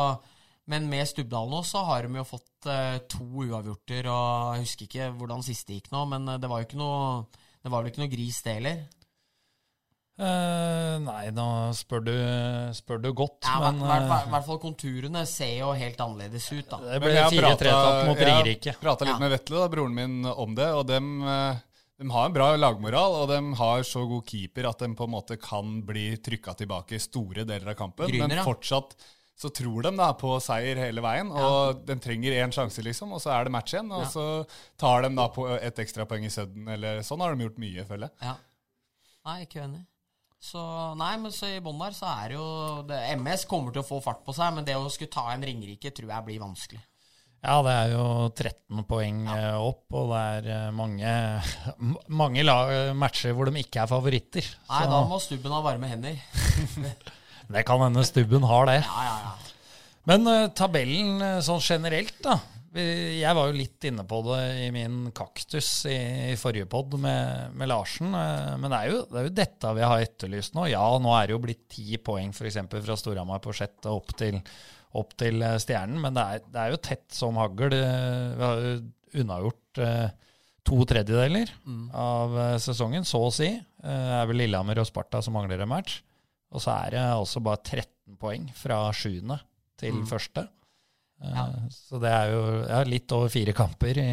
[0.71, 4.87] men med Stubdal nå så har de jo fått eh, to uavgjorter, og jeg husker
[4.87, 7.25] ikke hvordan siste gikk nå, men eh, det var jo ikke noe
[7.63, 8.79] Det var vel ikke noe gris, det heller?
[10.13, 12.11] Uh, nei, nå spør du,
[12.77, 15.97] spør du godt, Ja, I men hvert, eh, fall- hvert fall konturene ser jo helt
[16.05, 16.77] annerledes ut, da.
[16.85, 18.75] det ble jeg har 4-3-tap mot jeg.
[18.79, 19.19] Prata litt Ja.
[19.23, 21.55] med Vetle, da, broren min, om det, og dem, eh,
[21.99, 25.13] dem har en bra lagmoral, og de har så god keeper at de på en
[25.13, 28.09] måte kan bli trykka tilbake i store deler av kampen.
[28.09, 28.95] Gryner, men fortsatt
[29.39, 33.21] så tror de da på seier hele veien, og de trenger én sjanse, liksom, og
[33.23, 33.89] så er det match igjen.
[33.91, 34.09] Og Ja.
[34.13, 34.25] så
[34.77, 38.09] tar de da på et ekstrapoeng i sudden, eller sånn har de gjort mye, føler
[38.09, 38.29] jeg.
[38.29, 38.35] Ja.
[39.25, 39.85] Nei, ikke uenig.
[40.43, 40.59] Så
[40.99, 44.01] nei, men så i bånn der så er jo det, MS kommer til å få
[44.03, 46.81] fart på seg, men det å skulle ta en Ringerike tror jeg blir vanskelig.
[47.43, 49.49] Ja, det er jo 13 poeng ja.
[49.59, 51.15] opp, og det er eh, mange,
[52.23, 54.47] mange la- matcher hvor de ikke er favoritter.
[54.69, 56.15] Nei, Så da må Stubben ha varme hender.
[57.53, 58.79] det kan hende Stubben har det.
[58.85, 59.35] Ja, ja, ja.
[60.07, 62.39] Men uh, tabellen eh, sånn generelt, da.
[62.73, 65.97] Jeg var jo litt inne på det i min kaktus i,
[66.31, 68.15] i forrige pod med, med Larsen.
[68.17, 70.65] eh, Men det er, jo, det er jo dette vi har etterlyst nå.
[70.71, 72.57] Ja, nå er det jo blitt ti poeng f.eks.
[72.73, 74.39] fra Storhamar på sjette opp til,
[74.99, 77.73] opp til eh, Stjernen, men det er, det er jo tett som hagl.
[77.73, 78.73] Eh, Vi har jo
[79.23, 80.09] unnagjort eh,
[80.63, 81.49] to tredjedeler
[81.97, 83.49] av eh, sesongen, så å si.
[83.83, 85.99] Det er vel Lillehammer og Sparta som mangler en match.
[86.53, 89.39] Og så er det altså bare 13 poeng fra sjuende
[89.81, 90.45] til første.
[91.23, 91.47] Eh, Ja.
[91.71, 94.07] Så det er jo ja, litt over fire kamper i,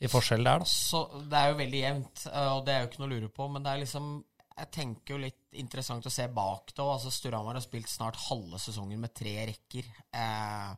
[0.00, 0.68] i forskjell der, da.
[0.70, 3.48] Så det er jo veldig jevnt, og det er jo ikke noe å lure på,
[3.52, 4.10] men det er liksom
[4.58, 6.96] Jeg tenker jo litt interessant å se bak det òg.
[6.96, 9.86] Altså, Storhamar har spilt snart halve sesongen med tre rekker.
[10.10, 10.72] Eh,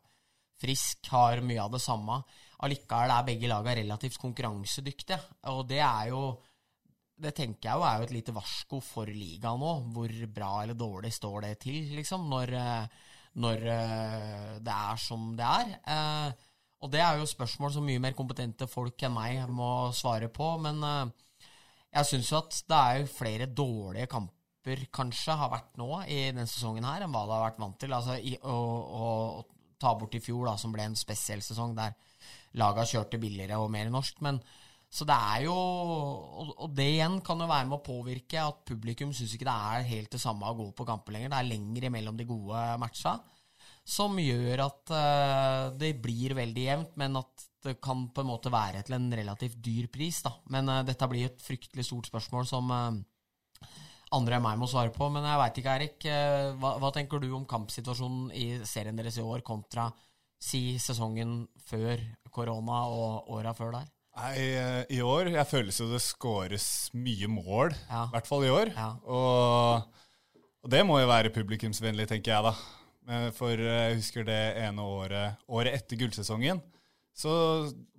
[0.60, 2.18] Frisk har mye av det samme.
[2.66, 5.16] Allikevel er begge lagene relativt konkurransedyktige,
[5.48, 6.24] og det er jo
[7.20, 9.72] det tenker jeg jo er jo et lite varsko for ligaen nå.
[9.94, 13.08] Hvor bra eller dårlig står det til, liksom, når, eh,
[13.44, 15.74] når eh, det er som det er.
[15.96, 16.46] Eh,
[16.80, 20.54] og det er jo spørsmål som mye mer kompetente folk enn meg må svare på.
[20.64, 21.28] Men eh,
[21.90, 26.18] jeg syns jo at det er jo flere dårlige kamper kanskje har vært nå i
[26.28, 27.94] denne sesongen her, enn hva det har vært vant til.
[27.96, 28.56] Altså i, å,
[29.00, 29.06] å,
[29.80, 31.96] ta bort i fjor, da, som ble en spesiell sesong der
[32.60, 34.20] laga kjørte billigere og mer norsk.
[34.26, 34.38] Men
[34.90, 39.14] så det er jo Og, det igjen kan jo være med å påvirke at publikum
[39.14, 41.32] syns ikke det er helt det samme å gå på kamper lenger.
[41.32, 43.16] Det er lenger imellom de gode matcha.
[43.90, 48.52] Som gjør at uh, det blir veldig jevnt, men at det kan på en måte
[48.52, 50.20] være til en relativt dyr pris.
[50.22, 50.32] da.
[50.54, 53.00] Men uh, dette blir et fryktelig stort spørsmål som uh,
[54.14, 55.10] andre enn meg må svare på.
[55.10, 56.06] Men jeg veit ikke, Erik.
[56.62, 59.90] hva, hva tenker du om kampsituasjonen i serien deres i år kontra
[60.40, 62.00] si sesongen før
[62.32, 63.90] korona og åra før der?
[64.20, 64.32] Nei,
[64.90, 66.64] i år Jeg føles jo det skåres
[66.98, 67.74] mye mål.
[67.86, 68.08] Ja.
[68.08, 68.72] I hvert fall i år.
[68.74, 68.90] Ja.
[69.06, 70.02] Og,
[70.64, 72.54] og det må jo være publikumsvennlig, tenker jeg da.
[73.08, 76.60] Men For eh, jeg husker det ene året Året etter gullsesongen.
[77.16, 77.32] Så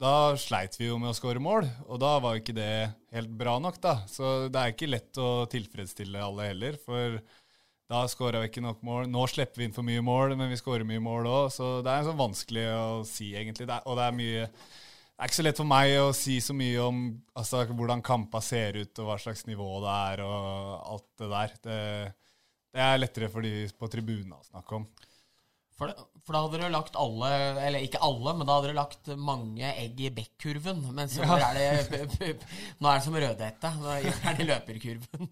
[0.01, 2.71] da sleit vi jo med å skåre mål, og da var ikke det
[3.13, 3.99] helt bra nok, da.
[4.09, 7.19] Så det er ikke lett å tilfredsstille alle heller, for
[7.91, 9.09] da skåra vi ikke nok mål.
[9.11, 11.91] Nå slipper vi inn for mye mål, men vi skårer mye mål òg, så det
[11.91, 13.67] er sånn vanskelig å si, egentlig.
[13.67, 16.35] Det er, og det er mye det er ikke så lett for meg å si
[16.41, 17.01] så mye om
[17.37, 21.53] altså, hvordan kampa ser ut, og hva slags nivå det er, og alt det der.
[21.67, 21.75] Det,
[22.71, 24.85] det er lettere for de på tribunen å snakke om.
[25.81, 27.29] For, for da hadde dere lagt alle,
[27.65, 30.83] eller ikke alle, men da hadde dere lagt mange egg i bekkurven.
[30.93, 32.33] Mens nå er det
[32.77, 33.73] Nå er det som rødhette.
[33.81, 35.29] Nå er det løperkurven.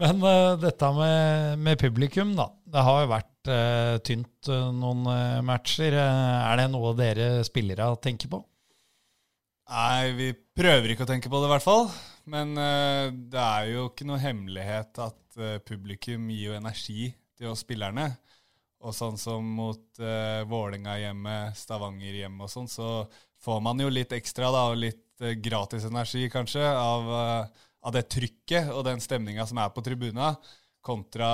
[0.00, 2.46] Men uh, dette med, med, publikum, da.
[2.72, 5.04] Det har jo vært uh, tynt uh, noen
[5.44, 5.98] matcher.
[6.00, 8.40] er det noe dere spillere tenker på?
[9.70, 11.84] Nei, vi prøver ikke å tenke på det, i hvert fall.
[12.30, 18.06] Men det er jo ikke noe hemmelighet at publikum gir jo energi til oss spillerne.
[18.80, 23.02] Og sånn som mot uh, Vålinga hjemme, Stavanger hjemme og sånn, så
[23.42, 27.94] får man jo litt ekstra, da, og litt uh, gratis energi, kanskje, av uh, av
[27.96, 30.34] det trykket og den stemninga som er på tribuna,
[30.84, 31.28] kontra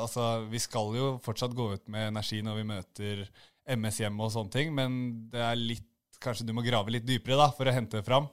[0.00, 3.22] Altså, vi skal jo fortsatt gå ut med energi når vi møter
[3.68, 4.98] MS hjemme og sånne ting, men
[5.32, 5.84] det er litt
[6.18, 8.24] Kanskje du må grave litt dypere da, for å hente det fram.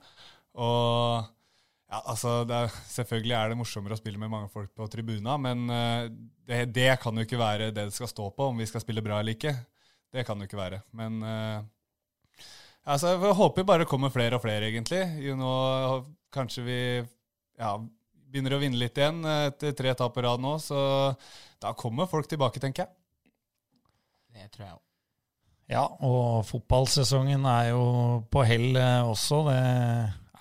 [0.58, 1.28] Og
[1.91, 5.65] ja, altså, er, Selvfølgelig er det morsommere å spille med mange folk på tribuna, men
[5.69, 6.08] uh,
[6.48, 9.04] det, det, kan jo ikke være det det skal stå på, om vi skal spille
[9.06, 9.54] bra eller ikke.
[10.15, 10.82] Det kan jo ikke være.
[10.98, 11.60] Men uh,
[12.84, 15.04] altså, jeg håper bare det kommer flere og flere, egentlig.
[15.21, 16.02] You know,
[16.34, 16.80] kanskje vi
[17.60, 17.76] ja,
[18.32, 20.80] begynner å vinne litt igjen etter tre tap på rad nå, så
[21.62, 22.98] da kommer folk tilbake, tenker jeg.
[24.36, 24.82] Det tror jeg òg.
[25.71, 27.86] Ja, og fotballsesongen er jo
[28.30, 29.39] på hell eh, også.
[29.48, 29.62] Det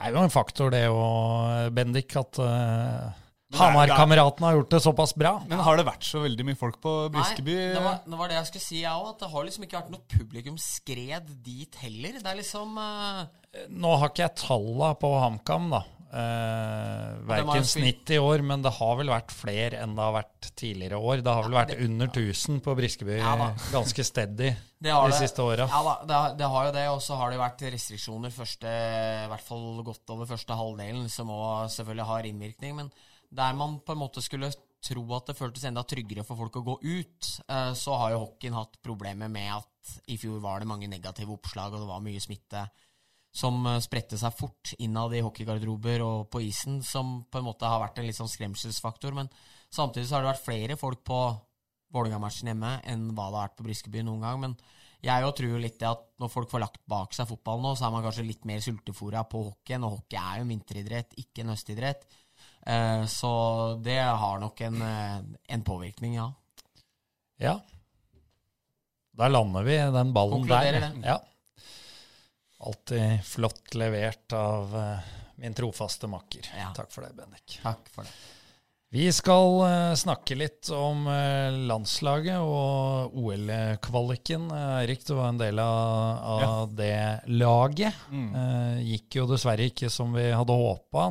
[0.00, 3.12] er jo en faktor, det òg, Bendik, at uh,
[3.54, 5.34] Hamar-kameratene har gjort det såpass bra.
[5.50, 7.54] Men har det vært så veldig mye folk på Briskeby?
[7.54, 9.08] Nei, det var, det var det jeg skulle si, jeg òg.
[9.12, 12.20] At det har liksom ikke vært noe publikumsskred dit heller.
[12.20, 13.24] Det er liksom uh...
[13.70, 15.84] Nå har ikke jeg talla på HamKam, da.
[16.14, 20.48] Eh, Verken snitt i år, men det har vel vært flere enn det har vært
[20.54, 21.22] tidligere år.
[21.26, 25.16] Det har vel vært under 1000 på Briskeby, ja, ganske steady de det.
[25.18, 25.66] siste åra.
[25.66, 26.84] Ja da, det, har jo det.
[26.92, 28.76] Og så har det vært restriksjoner første,
[29.24, 32.78] i hvert fall godt over første halvdelen, som òg selvfølgelig har innvirkning.
[32.78, 32.94] Men
[33.34, 34.52] der man på en måte skulle
[34.84, 38.22] tro at det føltes enda tryggere for folk å gå ut, eh, så har jo
[38.28, 42.04] hockeyen hatt problemer med at i fjor var det mange negative oppslag, og det var
[42.04, 42.68] mye smitte
[43.34, 47.68] som eh, spredte seg fort innad i hockeygarderober og på isen, som på en måte
[47.68, 49.16] har vært en litt sånn skremselsfaktor.
[49.16, 49.30] Men
[49.74, 51.20] samtidig så har det vært flere folk på
[51.94, 54.40] Vålerenga-matchen hjemme enn hva det har vært på Briskeby noen gang.
[54.42, 54.56] Men
[55.04, 57.86] jeg òg tror litt det at når folk får lagt bak seg fotball nå, så
[57.86, 61.44] er man kanskje litt mer sultefòra på hockeyen, og hockey er jo en vinteridrett, ikke
[61.44, 62.06] en høstidrett.
[62.64, 63.34] Eh, så
[63.84, 65.20] det har nok en, eh,
[65.54, 66.30] en påvirkning, ja.
[67.42, 67.58] Ja.
[69.14, 70.90] Der lander vi den ballen Konkluderer der.
[70.94, 71.04] Det.
[71.04, 71.18] Ja.
[72.64, 74.98] Alltid flott levert av uh,
[75.36, 76.48] min trofaste makker.
[76.58, 76.70] Ja.
[76.76, 77.58] Takk for det, Bendik.
[77.62, 78.14] Takk for det.
[78.94, 84.46] Vi skal uh, snakke litt om uh, landslaget og OL-kvaliken.
[84.80, 86.54] Erik, du var en del av, av ja.
[86.78, 88.06] det laget.
[88.08, 88.32] Mm.
[88.86, 91.10] gikk jo dessverre ikke som vi hadde håpa.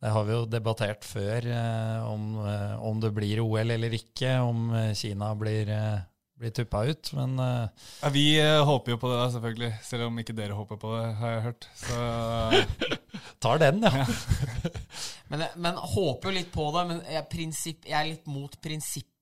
[0.00, 1.46] Det har vi jo debattert før,
[2.08, 2.34] om,
[2.84, 4.34] om det blir OL eller ikke.
[4.44, 5.70] Om Kina blir
[6.38, 7.68] bli tuppa ut, men uh,
[8.02, 9.72] ja, Vi uh, håper jo på det, da, selvfølgelig.
[9.86, 11.68] Selv om ikke dere håper på det, har jeg hørt.
[11.78, 11.98] Så
[13.44, 14.02] Tar den, ja.
[14.02, 14.70] ja.
[15.30, 16.84] men, men, håper jo litt på det.
[16.90, 19.12] Men jeg, prinsipp, jeg er litt mot prinsippet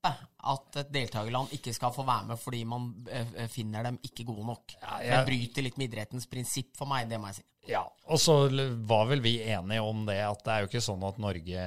[0.53, 4.48] at et deltakerland ikke skal få være med fordi man uh, finner dem ikke gode
[4.48, 4.77] nok.
[4.81, 5.12] Ja, jeg...
[5.12, 7.48] Det bryter litt med idrettens prinsipp for meg, det må jeg si.
[7.70, 8.48] Ja, og så
[8.88, 11.66] var vel vi enige om det, at det er jo ikke sånn at Norge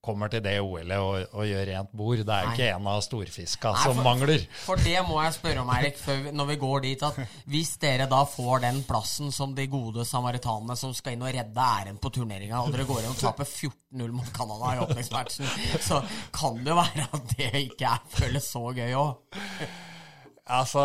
[0.00, 2.22] kommer til det OL-et og, og, gjør rent bord.
[2.24, 4.46] Det er jo ikke en av storfiska som for, mangler.
[4.64, 6.00] For det må jeg spørre om, Eirik,
[6.32, 7.20] når vi går dit, at
[7.52, 11.68] hvis dere da får den plassen som de gode samaritanene som skal inn og redde
[11.80, 15.52] æren på turneringa, og dere går inn og taper 14-0 mot Canada i åpningsmatchen,
[15.90, 16.00] så
[16.32, 19.40] kan det jo være at det ikke er, føles så gøy òg.
[20.50, 20.82] Altså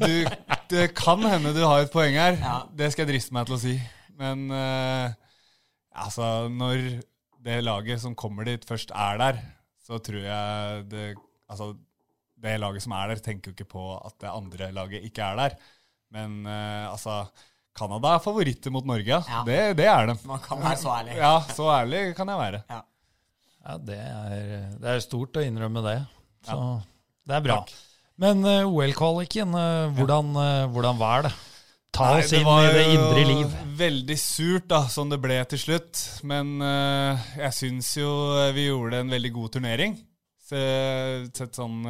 [0.00, 0.12] du,
[0.70, 2.38] Det kan hende du har et poeng her.
[2.38, 2.60] Ja.
[2.78, 3.74] Det skal jeg driste meg til å si.
[4.20, 5.10] Men uh,
[5.92, 7.00] altså, når
[7.44, 9.40] det laget som kommer dit, først er der,
[9.86, 11.10] så tror jeg det
[11.50, 11.72] Altså,
[12.38, 15.38] det laget som er der, tenker jo ikke på at det andre laget ikke er
[15.40, 15.56] der.
[16.14, 17.24] Men uh, altså
[17.74, 19.42] Canada er favoritter mot Norge, ja.
[19.46, 20.16] Det, det, er de.
[20.28, 21.18] Man kan være så ærlig.
[21.24, 22.62] Ja, så ærlig kan jeg være.
[22.70, 22.80] Ja,
[23.66, 24.32] ja det, er,
[24.78, 25.98] det, er, stort å innrømme det.
[26.46, 26.72] Så ja.
[27.26, 27.60] det er bra.
[27.64, 27.76] Takk.
[28.20, 31.34] Men uh, OL-kvaliken, uh, hvordan, uh, hvordan, var det?
[31.94, 33.44] Ta oss inn i det indre liv.
[33.44, 36.00] Det var Veldig surt, da, som det ble til slutt.
[36.28, 38.10] Men jeg syns jo
[38.54, 39.96] vi gjorde en veldig god turnering.
[40.50, 41.80] Sett sånn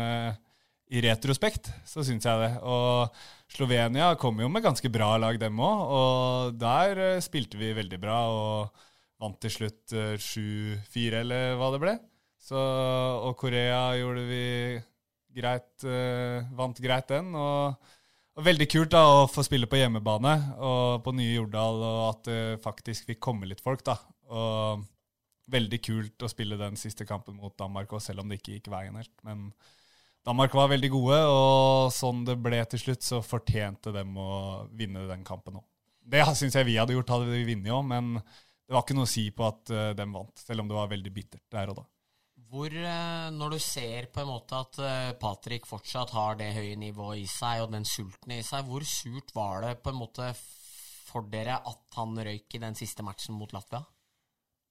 [0.90, 2.52] i retrospekt, så syns jeg det.
[2.62, 3.10] Og
[3.50, 5.82] Slovenia kom jo med ganske bra lag, dem òg.
[5.98, 8.86] Og der spilte vi veldig bra og
[9.20, 11.98] vant til slutt 7-4, eller hva det ble.
[12.40, 14.44] Så, og Korea gjorde vi
[15.36, 17.34] greit, uh, vant greit den.
[17.36, 17.90] Og,
[18.44, 22.40] veldig kult da å få spille på hjemmebane og på nye Jordal, og at det
[22.64, 23.84] faktisk fikk komme litt folk.
[23.86, 23.96] da.
[24.30, 24.86] Og
[25.50, 28.70] veldig kult å spille den siste kampen mot Danmark òg, selv om det ikke gikk
[28.72, 29.14] veien helt.
[29.26, 29.48] Men
[30.26, 34.30] Danmark var veldig gode, og sånn det ble til slutt, så fortjente dem å
[34.76, 35.66] vinne den kampen òg.
[36.10, 39.08] Det syns jeg vi hadde gjort, hadde vi vunnet òg, men det var ikke noe
[39.08, 41.80] å si på at uh, dem vant, selv om det var veldig bittert der og
[41.80, 41.86] da.
[42.50, 46.74] Hvor, eh, når du ser på en måte at eh, Patrick fortsatt har det høye
[46.80, 50.32] nivået i seg, og den sulten i seg, hvor surt var det på en måte
[50.34, 53.84] for dere at han røyk i den siste matchen mot Latvia?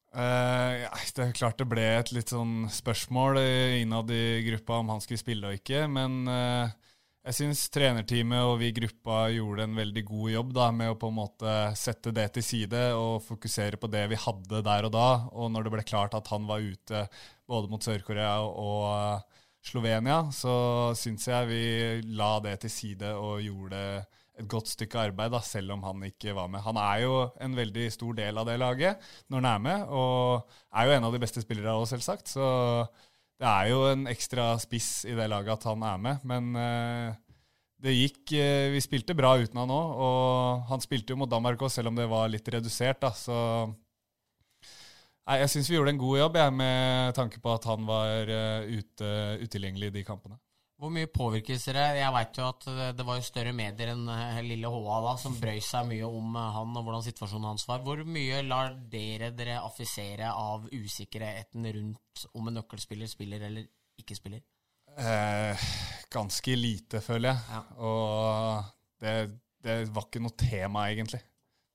[0.10, 3.38] Uh, ja, det er klart det ble et litt sånn spørsmål
[3.78, 6.72] innad i gruppa om han skulle spille og ikke, men uh,
[7.28, 10.98] jeg syns trenerteamet og vi i gruppa gjorde en veldig god jobb da, med å
[11.00, 14.94] på en måte sette det til side og fokusere på det vi hadde der og
[14.96, 15.10] da.
[15.36, 17.04] Og når det ble klart at han var ute
[17.50, 20.56] både mot Sør-Korea og eh, Slovenia, så
[20.98, 21.64] syns jeg vi
[22.16, 23.84] la det til side og gjorde
[24.40, 26.64] et godt stykke arbeid, da, selv om han ikke var med.
[26.64, 30.56] Han er jo en veldig stor del av det laget når han er med, og
[30.72, 32.32] er jo en av de beste spillerne òg, selvsagt.
[32.32, 32.48] Så
[33.40, 36.26] det er jo en ekstra spiss i det laget at han er med.
[36.28, 37.14] Men uh,
[37.80, 41.62] det gikk uh, Vi spilte bra uten han òg, og han spilte jo mot Danmark
[41.64, 43.00] òg, selv om det var litt redusert.
[43.06, 43.38] da, så
[45.30, 48.32] Nei, Jeg syns vi gjorde en god jobb jeg, med tanke på at han var
[48.34, 49.10] uh, ute,
[49.46, 50.40] utilgjengelig i de kampene.
[50.80, 51.98] Hvor mye påvirkes dere?
[52.00, 55.36] Jeg veit jo at det var jo større medier enn eh, lille HA da, som
[55.36, 57.82] brøy seg mye om eh, han og hvordan situasjonen hans var.
[57.84, 63.68] Hvor mye lar dere dere affisere av usikkerheten rundt om en nøkkelspiller spiller eller
[64.00, 64.46] ikke spiller?
[64.96, 65.68] Eh,
[66.16, 67.44] ganske lite, føler jeg.
[67.52, 67.62] Ja.
[67.84, 68.72] Og
[69.04, 69.16] det,
[69.60, 71.20] det, var ikke noe tema, egentlig.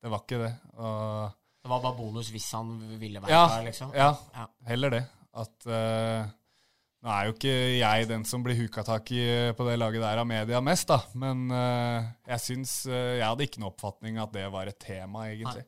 [0.00, 0.54] Det var ikke det.
[0.78, 3.92] Og det var bare bonus hvis han ville være ja, der, liksom?
[3.96, 5.04] Ja, ja, heller det.
[5.44, 6.32] At uh,
[7.04, 9.20] Nå er jo ikke jeg den som blir huka tak i
[9.56, 11.02] på det laget der av media mest, da.
[11.20, 15.26] Men uh, jeg syns uh, Jeg hadde ikke noen oppfatning at det var et tema,
[15.28, 15.66] egentlig.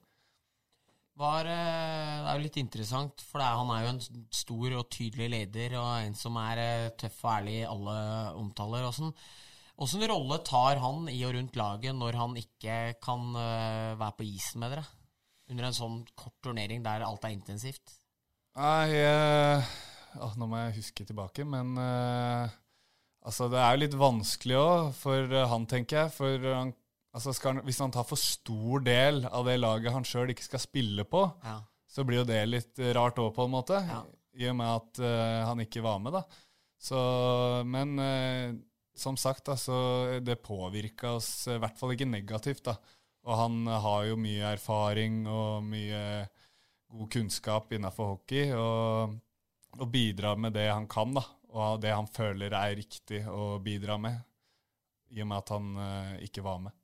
[1.17, 5.31] Var, det er jo litt interessant, for er, han er jo en stor og tydelig
[5.33, 7.95] leder, og en som er tøff og ærlig i alle
[8.37, 8.85] omtaler.
[8.85, 14.61] Åssen rolle tar han i og rundt laget når han ikke kan være på isen
[14.61, 14.85] med dere?
[15.53, 17.99] under en sånn kort turnering der alt er intensivt?
[18.57, 18.89] Nei,
[20.17, 22.57] eh, nå må jeg huske tilbake, men eh,
[23.27, 26.15] altså, det er jo litt vanskelig òg for han, tenker jeg.
[26.17, 26.75] For han,
[27.17, 30.63] altså, han, hvis han tar for stor del av det laget han sjøl ikke skal
[30.63, 31.59] spille på, ja.
[31.91, 33.83] så blir jo det litt rart òg, på en måte.
[33.87, 34.03] Ja.
[34.37, 36.43] I og med at uh, han ikke var med, da.
[36.77, 36.99] Så,
[37.65, 38.53] men uh,
[38.97, 42.67] som sagt, altså, det påvirka oss i hvert fall ikke negativt.
[42.69, 42.77] da.
[43.27, 46.03] Og han har jo mye erfaring og mye
[46.93, 49.17] god kunnskap innenfor hockey, og,
[49.81, 51.25] og bidrar med det han kan, da.
[51.57, 54.19] Og det han føler er riktig å bidra med,
[55.15, 56.75] i og med at han uh, ikke var med.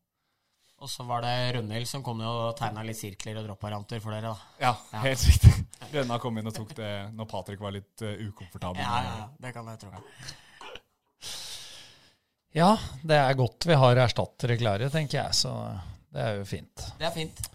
[0.83, 4.33] Og så var det Rønhild som kom og tegna litt sirkler og dropparanter for dere,
[4.33, 4.55] da.
[4.65, 5.03] Ja, ja.
[5.05, 5.53] helt riktig.
[5.93, 8.83] Rønna kom inn og tok det når Patrick var litt uh, ukomfortabel.
[8.83, 9.93] Ja, ja, det kan jeg tro.
[12.53, 15.37] Ja, det er godt vi har erstattere klare, tenker jeg.
[15.37, 15.53] Så
[16.13, 16.89] det er jo fint.
[16.99, 17.47] Det er fint.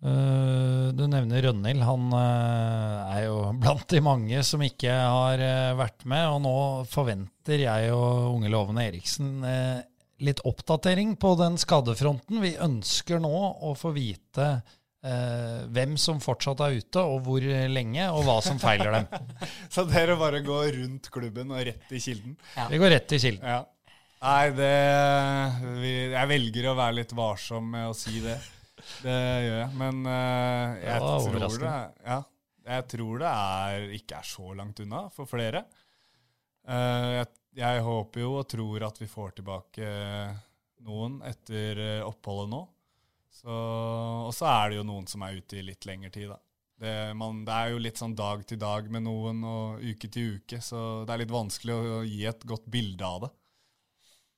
[0.00, 1.84] Uh, du nevner Rønhild.
[1.84, 6.26] Han uh, er jo blant de mange som ikke har uh, vært med.
[6.32, 6.56] Og nå
[6.88, 9.40] forventer jeg og unge lovende Eriksen
[10.20, 12.42] litt oppdatering på den skadefronten.
[12.42, 13.32] Vi ønsker nå
[13.64, 14.52] å få vite
[15.00, 17.40] hvem som fortsatt er ute, og hvor
[17.72, 19.38] lenge, og hva som feiler dem.
[19.72, 22.34] Så dere bare går rundt klubben og rett i kilden?
[22.52, 22.66] Ja.
[22.68, 23.48] Vi går rett i kilden.
[23.48, 23.62] Ja.
[24.20, 24.74] Nei, det
[25.80, 28.36] vi, Jeg velger å være litt varsom med å si det.
[29.00, 29.70] Det gjør jeg.
[29.80, 31.74] Men uh, jeg, tror det,
[32.04, 32.18] ja,
[32.74, 35.64] jeg tror det er, ikke er så langt unna for flere.
[36.68, 37.30] Uh, jeg,
[37.62, 39.90] jeg, håper jo og tror at vi får tilbake
[40.86, 42.60] noen etter eh, oppholdet nå.
[43.40, 46.40] Så, og så er det jo noen som er ute i litt lengre tid, da.
[46.80, 50.38] Det, man, det, er jo litt sånn dag til dag med noen og uke til
[50.38, 53.30] uke, så det er litt vanskelig å gi et godt bilde av det.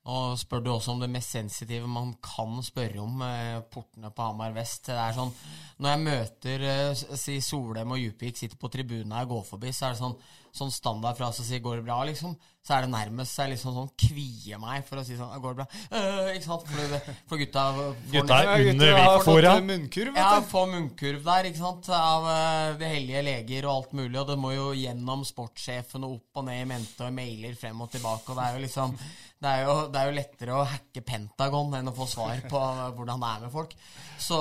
[0.03, 4.25] Nå spør du også om det mest sensitive man kan spørre om eh, portene på
[4.27, 4.89] Hamar vest.
[4.89, 5.31] Det er sånn,
[5.79, 9.87] Når jeg møter eh, si Solheim og Djupvik sitter på tribunen og går forbi, så
[9.87, 10.17] er det sånn,
[10.53, 12.35] sånn standardfrase å si 'går det bra', liksom.
[12.63, 15.63] Så er det nærmest så liksom sånn kvier meg for å si sånn 'går det
[15.63, 15.81] bra'?
[15.95, 16.67] Øh, ikke sant?
[16.67, 19.67] For, det, for gutta får Gutta er Ja, gutter under fått foran.
[19.71, 20.51] munnkurv, ja, vet du.
[20.51, 24.39] få munnkurv der, ikke sant, av uh, de hellige leger og alt mulig, og det
[24.39, 28.27] må jo gjennom sportssjefen og opp og ned i mente og mailer frem og tilbake,
[28.31, 28.99] og det er jo liksom
[29.43, 32.61] det er jo, det er jo lettere å hacke Pentagon enn å få svar på
[32.97, 33.75] hvordan det er med folk.
[34.23, 34.39] Så,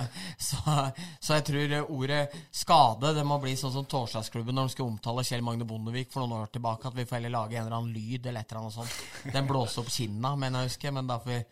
[0.48, 0.76] så,
[1.20, 2.22] så jeg tror ordet
[2.54, 6.24] skade det må bli sånn som Torsdagsklubben når de skulle omtale Kjell Magne Bondevik for
[6.24, 8.62] noen år tilbake, at vi får heller lage en eller annen lyd eller et eller
[8.62, 9.34] annet sånt.
[9.34, 11.42] Den blåser opp kinna, mener jeg husker, men da får vi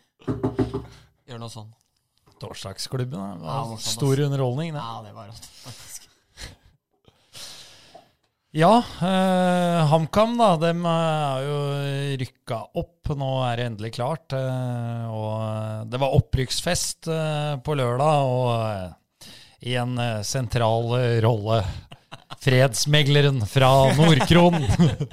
[1.29, 1.69] gjøre noe sånn.
[2.41, 4.73] Torsdagsklubben det var ja, stor underholdning.
[4.73, 4.81] Det.
[4.81, 6.06] Ja, det var rått, faktisk.
[8.55, 11.57] Ja, eh, HamKam da, dem er jo
[12.21, 13.09] rykka opp.
[13.19, 14.31] Nå er det endelig klart.
[14.33, 19.27] Eh, og det var opprykksfest eh, på lørdag, og eh,
[19.67, 21.59] i en eh, sentral eh, rolle
[22.43, 24.61] fredsmegleren fra Nordkron.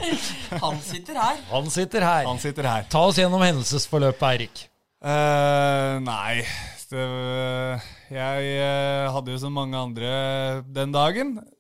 [0.64, 1.42] Han sitter her.
[1.51, 2.29] Han sitter her.
[2.31, 2.87] Han sitter her.
[2.92, 4.64] Ta oss gjennom hendelsesforløpet, Eirik.
[5.05, 6.47] Uh, nei
[6.94, 7.03] det,
[8.14, 10.12] Jeg eh, hadde jo som mange andre
[10.64, 11.53] den dagen eh,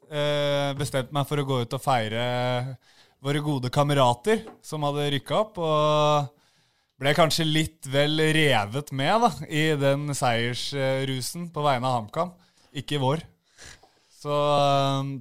[0.78, 2.24] bestemt meg for å gå ut og feire
[3.24, 5.58] våre gode kamerater som hadde rykka opp.
[5.58, 6.32] Og
[7.00, 12.34] ble kanskje litt vel revet med da, i den seiersrusen på vegne av HamKam.
[12.74, 13.24] Ikke vår.
[14.22, 15.14] Så eh,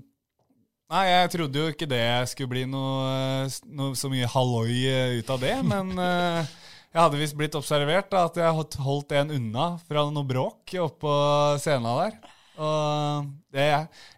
[0.93, 5.31] Nei, jeg trodde jo ikke det skulle bli noe, noe så mye halloi eh, ut
[5.33, 6.51] av det, men eh,
[6.93, 11.15] jeg hadde visst blitt observert da, at jeg holdt en unna fra noe bråk oppå
[11.63, 12.32] scenen der.
[12.61, 13.67] Og det,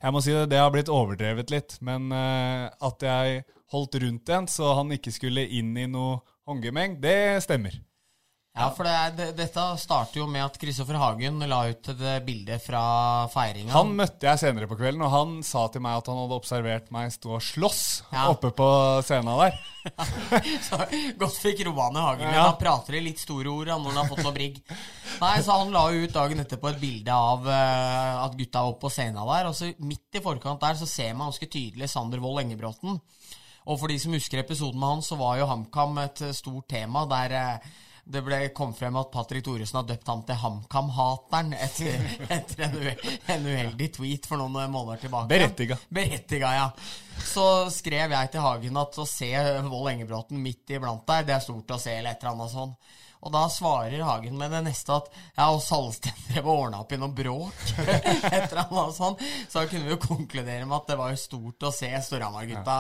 [0.02, 4.32] jeg må si det, det har blitt overdrevet litt, men eh, at jeg holdt rundt
[4.36, 6.20] en så han ikke skulle inn i noe
[6.50, 7.78] håndgemeng, det stemmer.
[8.56, 12.02] Ja, for det er, det, dette starter jo med at Kristoffer Hagen la ut et
[12.08, 12.82] eh, bilde fra
[13.34, 13.74] feiringa.
[13.76, 16.88] Han møtte jeg senere på kvelden, og han sa til meg at han hadde observert
[16.96, 17.82] meg stå og slåss
[18.14, 18.30] Ja.
[18.32, 18.68] oppe på
[19.04, 19.58] scenen der.
[20.70, 20.80] Så
[21.20, 22.32] Godt fikk roa ned Hagen.
[22.32, 22.46] Ja.
[22.48, 24.62] han prater i litt store ord når han har fått noe brigg.
[25.20, 28.86] Nei, så Han la ut dagen etterpå et bilde av uh, at gutta var oppe
[28.88, 29.50] på scenen der.
[29.52, 33.02] Og så midt i forkant der så ser man ganske tydelig Sander Wold Engebråten.
[33.66, 36.68] Og for de som husker episoden med han, så var jo HamKam et eh, stort
[36.70, 37.70] tema der eh,
[38.06, 42.04] det ble kom frem at Patrick Thoresen har døpt ham til HamKam-hateren etter,
[42.38, 45.30] etter en, u- en uheldig tweet for noen måneder tilbake.
[45.32, 45.78] Berettiga.
[45.90, 46.68] Berettiga, ja.
[47.26, 49.32] Så skrev jeg til Hagen at å se
[49.66, 52.76] Vold Engebråten midt iblant der, det er stort å se, eller et eller annet sånn.
[53.26, 56.92] Og da svarer Hagen med det neste at ja, og Salsten drev og ordna opp
[56.94, 57.64] i noe bråk.
[58.36, 59.16] etter han var sånn.
[59.50, 62.76] Så da kunne vi jo konkludere med at det var jo stort å se Storhamar-gutta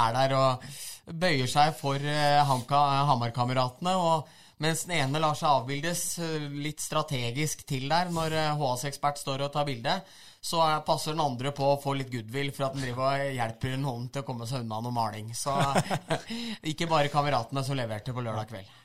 [0.00, 0.64] er der og
[1.12, 3.92] bøyer seg for uh, Hamka- Hamar-kameratene.
[4.00, 9.20] og mens den ene lar seg avbildes eh, litt strategisk til der når eh, HS-ekspert
[9.20, 9.96] står og tar bilde,
[10.42, 13.34] så eh, passer den andre på å få litt goodwill for at den driver og
[13.38, 15.34] hjelper noen til å komme seg unna noe maling.
[15.36, 15.56] Så
[16.72, 18.78] ikke bare kameratene som leverte på lørdag kveld.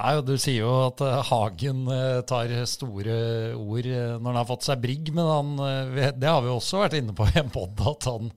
[0.00, 3.20] Nei, Du sier jo at eh, Hagen eh, tar store
[3.58, 6.84] ord eh, når han har fått seg brigg, men han, eh, det har vi også
[6.84, 8.30] vært inne på i en pod, at han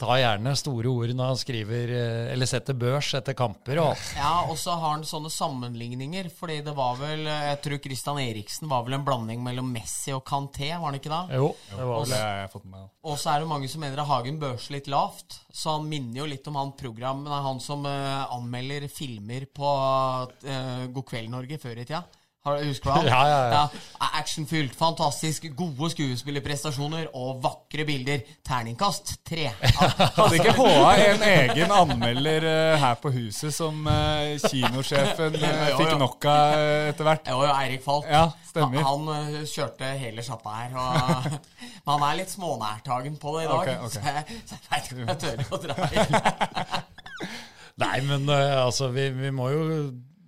[0.00, 4.02] tar gjerne store ord når han skriver eh, eller setter børs etter kamper og.
[4.18, 8.68] Ja, og så har han sånne sammenligninger, fordi det var vel Jeg tror Christian Eriksen
[8.70, 11.22] var vel en blanding mellom Messi og Kanté, var han ikke da?
[11.32, 12.92] Jo, det var vel Det jeg har fått med meg.
[13.06, 15.40] Og så er det mange som mener at Hagen børser litt lavt.
[15.56, 19.72] Så han minner jo litt om han programmen, han som uh, anmelder filmer på
[20.44, 22.04] uh, God kveld Norge før i tida.
[22.46, 23.06] Har, husker du han?
[23.10, 24.08] Ja, ja, ja.
[24.20, 28.22] Actionfylt, fantastisk, gode skuespillerprestasjoner og vakre bilder.
[28.46, 29.48] Terningkast tre.
[30.18, 35.96] Hadde ikke HA en egen anmelder eh, her på huset som eh, kinosjefen uh, fikk
[35.98, 37.32] nok av eh, etter hvert?
[37.34, 38.06] Jo, jo, Eirik Falk.
[38.14, 38.86] Ja, stemmer.
[38.92, 40.78] Han, han eh, kjørte hele sjappa her.
[40.78, 41.40] Og,
[41.82, 43.58] men han er litt smånærtagen på det i dag.
[43.58, 43.96] Ok, ok.
[43.96, 46.84] Så jeg, så jeg veit ikke om jeg tør å dra i.
[47.76, 49.64] Nei, men eh, altså, vi, vi må jo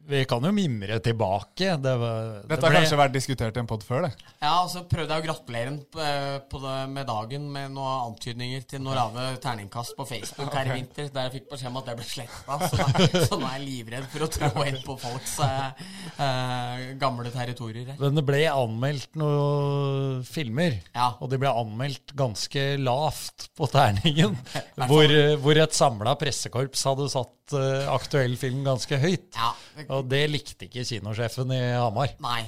[0.08, 1.74] Vi kan jo mimre tilbake.
[1.84, 4.12] Det, var, det Dette har ble- kanskje vært diskutert i en pod før, det.
[4.40, 6.06] Ja, og så prøvde jeg å gratulere ham på,
[6.54, 6.60] på
[6.94, 11.28] med dagen med noen antydninger til noen rave terningkast på Facebook her i vinter, der
[11.28, 12.58] jeg fikk beskjed om at det ble sletta.
[12.72, 12.88] Så,
[13.28, 15.84] så nå er jeg livredd for å trå inn på folks eh,
[16.24, 17.92] eh, gamle territorier.
[18.00, 21.10] Men det ble anmeldt noen filmer, Ja.
[21.20, 24.36] og det ble anmeldt ganske lavt på terningen.
[24.88, 29.36] hvor, eh, hvor et samla pressekorps hadde satt eh, aktuell film ganske høyt.
[29.38, 29.52] Ja,
[29.94, 32.16] Og det likte ikke kinosjefen i Hamar.
[32.24, 32.42] Nei.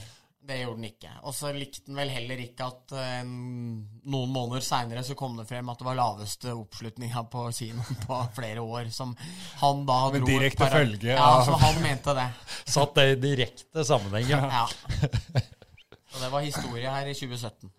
[0.51, 1.11] Det gjorde den ikke.
[1.29, 5.45] Og så likte den vel heller ikke at uh, noen måneder seinere så kom det
[5.47, 8.89] frem at det var laveste oppslutninga på kinoen på flere år.
[8.91, 9.13] Som
[9.61, 12.25] han da dro Med direkte para- følge Ja, av- så han mente det.
[12.75, 14.41] Satt det i direkte sammenheng, ja.
[14.51, 14.65] Ja.
[16.11, 17.71] Og det var historie her i 2017.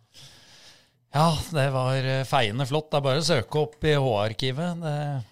[1.12, 2.88] Ja, det var eh, feiende flott.
[2.94, 4.86] Det er bare å søke opp i H-arkivet.
[4.86, 5.31] Det-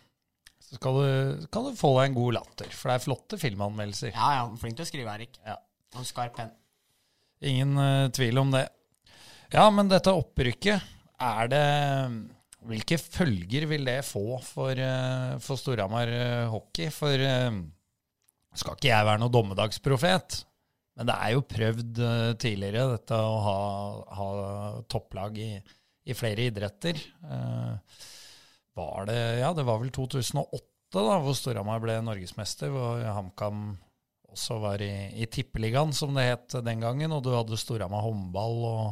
[0.69, 4.11] Så skal du, kan du få deg en god latter, for det er flotte filmanmeldelser.
[4.13, 5.39] Ja, ja, flink til å skrive, Erik.
[5.41, 5.55] Ja.
[5.97, 6.51] Og skarp penn.
[7.49, 8.67] Ingen uh, tvil om det.
[9.49, 11.63] Ja, men dette opprykket, er det
[12.69, 16.91] Hvilke følger vil det få for, uh, for Storhamar eh, hockey?
[16.91, 17.23] For
[18.59, 20.41] skal ikke jeg være noen dommedagsprofet,
[20.99, 22.01] men det er jo prøvd
[22.43, 23.59] tidligere, dette å ha,
[24.19, 24.29] ha
[24.91, 25.53] topplag i,
[26.09, 26.99] i flere idretter.
[27.23, 27.99] Eh,
[28.79, 30.65] var det Ja, det var vel 2008
[30.95, 33.75] da, hvor Storhamar ble norgesmester, hvor HamKam
[34.33, 38.57] også var i, i Tippeligaen, som det het den gangen, og du hadde Storhamar håndball
[38.69, 38.83] og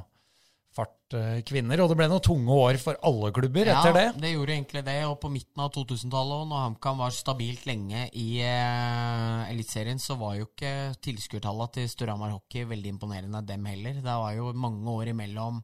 [0.78, 4.04] Fart eh, kvinner, og det ble noen tunge år for alle klubber etter det.
[4.12, 4.98] Ja, det gjorde egentlig det.
[5.10, 10.20] Og på midten av 2000-tallet, og når HamKam var stabilt lenge i eh, Eliteserien, så
[10.22, 13.98] var jo ikke tilskuertallene til Storhamar Hockey veldig imponerende, dem heller.
[14.04, 15.64] Det var jo mange år imellom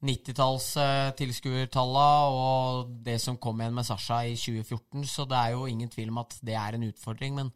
[0.00, 5.66] 90-talls eh, og det som kom igjen med Sasha i 2014, så det er jo
[5.68, 7.34] ingen tvil om at det er en utfordring.
[7.36, 7.50] Men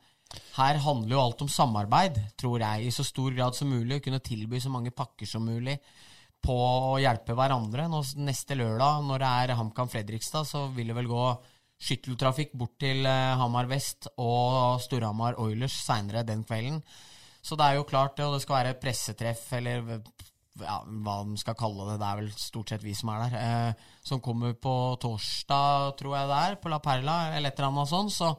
[0.58, 4.02] her handler jo alt om samarbeid, tror jeg, i så stor grad som mulig.
[4.04, 5.78] Kunne tilby så mange pakker som mulig
[6.44, 7.88] på å hjelpe hverandre.
[7.88, 11.24] Nå, neste lørdag, når det er HamKam Fredrikstad, så vil det vel gå
[11.84, 16.82] skytteltrafikk bort til eh, Hamar Vest og Storhamar Oilers seinere den kvelden.
[17.44, 20.00] Så det er jo klart, og det skal være pressetreff, eller
[20.60, 23.36] ja, hva de skal kalle det, det er vel stort sett vi som er der,
[23.40, 27.72] eh, som kommer på torsdag, tror jeg det er, på La Perla, eller et eller
[27.72, 28.14] annet sånt.
[28.14, 28.30] Så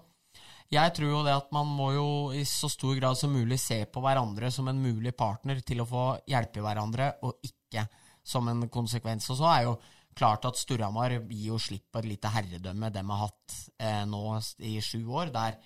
[0.72, 3.84] jeg tror jo det at man må jo i så stor grad som mulig se
[3.86, 7.86] på hverandre som en mulig partner til å få hjelpe hverandre, og ikke
[8.26, 9.30] som en konsekvens.
[9.34, 9.78] Og så er jo
[10.16, 14.24] klart at Storhamar gir jo slipp på et lite herredømme de har hatt eh, nå
[14.63, 15.59] i sju år, der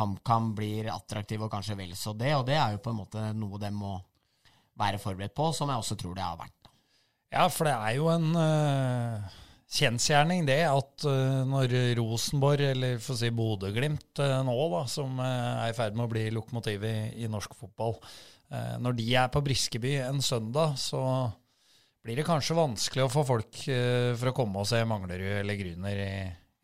[0.00, 3.28] HamKam blir attraktiv og kanskje vel så det, og det er jo på en måte
[3.36, 3.94] noe de må
[4.82, 6.58] være forberedt på, som jeg også tror det har vært.
[7.32, 9.38] Ja, for det er jo en uh,
[9.72, 15.16] kjensgjerning det at uh, når Rosenborg, eller for å si Bodø-Glimt uh, nå, da, som
[15.22, 17.96] uh, er i ferd med å bli lokomotiv i, i norsk fotball,
[18.52, 21.00] uh, når de er på Briskeby en søndag, så
[22.04, 25.60] blir det kanskje vanskelig å få folk uh, for å komme og se Manglerud eller
[25.62, 26.14] Gryner i,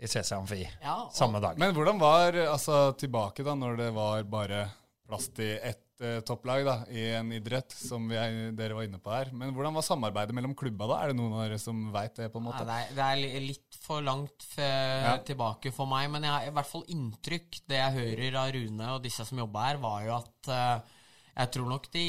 [0.04, 1.56] i CC Amfi Ja, samme dag.
[1.56, 4.66] Men hvordan var altså tilbake da, når det var bare
[5.08, 9.00] plass til ett eh, topplag da, i en idrett, som vi er, dere var inne
[9.02, 9.30] på her.
[9.32, 10.98] Men hvordan var samarbeidet mellom klubba da?
[11.02, 12.62] Er det noen av dere som veit det, på en måte?
[12.64, 12.70] måte?
[12.70, 15.16] det, er, det er litt for langt Ja.
[15.24, 18.90] tilbake for meg, men jeg har i hvert fall inntrykk Det jeg hører av Rune
[18.96, 20.96] og disse som jobba her, var jo at eh,
[21.38, 22.06] jeg tror nok de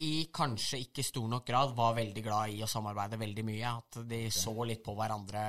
[0.00, 3.72] i kanskje ikke stor nok grad var veldig glad i å samarbeide veldig mye.
[3.80, 5.40] At de så litt på hverandre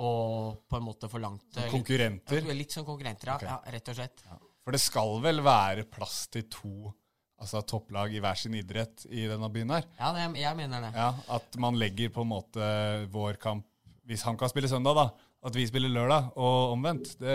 [0.00, 2.46] og på en måte forlangte litt, Konkurrenter?
[2.56, 3.42] litt som konkurrenter, ja, Ok.
[3.44, 3.58] ja.
[3.74, 4.22] Rett og slett.
[4.62, 6.92] For det skal vel være plass til to
[7.42, 9.88] altså topplag i hver sin idrett i denne byen her?
[9.98, 10.92] Ja, det, jeg mener det.
[10.94, 12.62] Ja, At man legger på en måte
[13.10, 13.66] vår kamp
[14.06, 15.08] Hvis han kan spille søndag, da.
[15.42, 17.16] At vi spiller lørdag, og omvendt.
[17.18, 17.34] Det,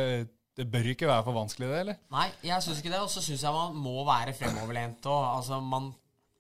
[0.56, 1.98] det bør ikke være for vanskelig, det, eller?
[2.12, 3.02] Nei, jeg syns ikke det.
[3.04, 5.26] Og så syns jeg man må være fremoverlent òg.
[5.38, 5.92] Altså, man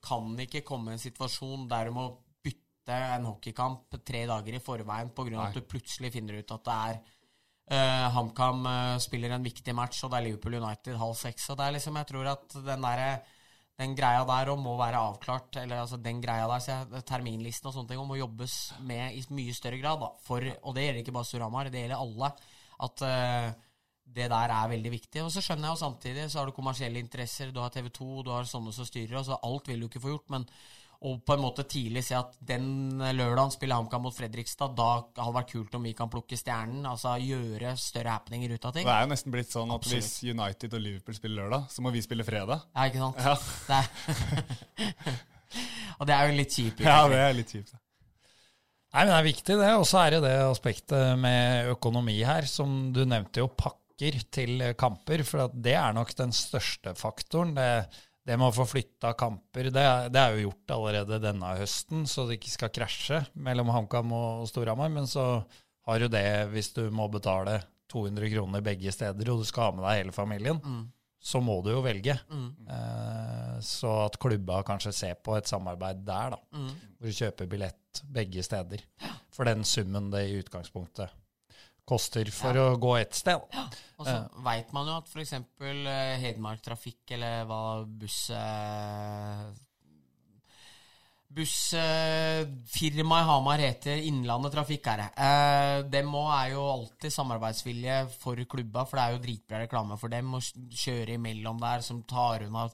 [0.07, 2.07] kan ikke komme i en situasjon der du må
[2.43, 5.47] bytte en hockeykamp tre dager i forveien pga.
[5.47, 6.99] At du plutselig finner ut at det er
[7.71, 11.49] eh, HamKam uh, spiller en viktig match, og det er Liverpool United halv seks.
[11.51, 13.03] Og det er liksom, jeg tror at den der,
[13.77, 17.77] den greia der og må være avklart, eller altså den greia der, jeg, terminlisten og
[17.77, 18.57] sånne ting, og må jobbes
[18.87, 20.01] med i mye større grad.
[20.03, 22.33] Da, for, og det gjelder ikke bare Storhamar, det gjelder alle.
[22.87, 23.67] At uh,
[24.15, 25.21] det der er veldig viktig.
[25.23, 28.09] Og så skjønner jeg jo samtidig, så har du kommersielle interesser, du har TV 2,
[28.23, 30.29] du har sånne som styrer, og så alt vil du ikke få gjort.
[30.33, 30.47] Men
[31.05, 35.25] å på en måte tidlig se at den lørdagen spiller HamKam mot Fredrikstad, da hadde
[35.27, 36.85] det vært kult om vi kan plukke stjernen.
[36.89, 38.87] Altså gjøre større happeninger ut av ting.
[38.87, 40.01] Det er jo nesten blitt sånn at Absolutt.
[40.01, 42.65] hvis United og Liverpool spiller lørdag, så må vi spille fredag.
[42.73, 43.21] Ja, ikke sant?
[43.21, 43.35] Ja,
[43.67, 45.17] Det er
[45.99, 46.81] og det er jo litt kjipt.
[46.85, 47.75] ja det er litt kjipt.
[47.77, 52.47] Nei, men det er viktig det, og så er det det aspektet med økonomi her,
[52.49, 57.53] som du nevnte jo pakker til kamper, for det er nok den største faktoren.
[57.57, 57.67] Det,
[58.27, 62.03] det med å få flytta kamper, det, er- det er jo gjort allerede denne høsten,
[62.11, 65.23] så det ikke skal krasje mellom HamKam og Storhamar, men så
[65.87, 67.61] har du det hvis du må betale
[67.93, 70.59] 200 kroner begge steder, og du skal ha med deg hele familien,
[71.27, 72.13] så må du jo velge.
[72.69, 76.39] Eh, så at klubba kanskje ser på et samarbeid der, da
[76.99, 78.83] hvor du kjøper billett begge steder.
[79.33, 81.09] For den summen det i utgangspunktet
[81.87, 83.45] koster for å gå ett sted.
[83.53, 83.67] Ja.
[83.97, 85.37] Og så veit man jo at f.eks.
[86.23, 88.27] Hedmark Trafikk, eller hva buss...
[88.35, 89.47] uh,
[91.37, 95.07] Bussfirmaet i Hamar heter Innlandet Trafikk, er det.
[95.19, 99.97] Uh, dem òg er jo alltid samarbeidsvilje for klubba, for det er jo dritbra reklame
[99.99, 102.69] for dem å kjøre imellom der, som tar unna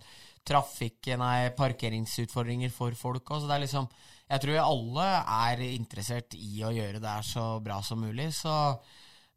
[0.48, 3.24] trafikk, nei, parkeringsutfordringer for folk.
[3.32, 3.48] Også.
[3.48, 3.88] det er liksom
[4.30, 5.08] Jeg tror alle
[5.50, 8.32] er interessert i å gjøre det her så bra som mulig.
[8.34, 8.54] så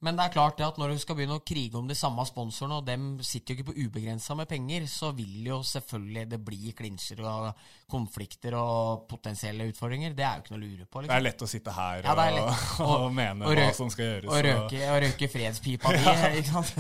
[0.05, 2.20] men det er klart det at når du skal begynne å krige om de samme
[2.28, 6.40] sponsorene, og dem sitter jo ikke på ubegrensa med penger, så vil jo selvfølgelig det
[6.44, 10.12] bli klinsjer og konflikter og potensielle utfordringer.
[10.12, 11.01] Det er jo ikke noe å lure på.
[11.01, 11.12] Liksom.
[11.14, 12.51] Det er lett å sitte her ja, og,
[12.84, 14.28] og, og, mene og hva som skal gjøres.
[14.28, 16.03] Og røke, og røke fredspipa di,
[16.42, 16.70] ikke sant.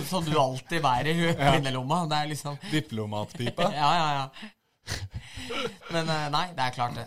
[0.10, 2.02] som, du alltid bærer i kvinnelomma.
[2.10, 3.70] Det er liksom Diplomatpipa?
[3.80, 4.26] ja, ja, ja.
[5.94, 7.06] Men eh, nei, det er klart det.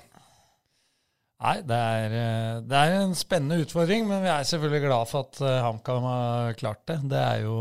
[1.44, 5.28] Nei, det er, eh, det er, en spennende utfordring, men vi er selvfølgelig glad for
[5.28, 7.02] at eh, HamKam har klart det.
[7.12, 7.58] Det, jo,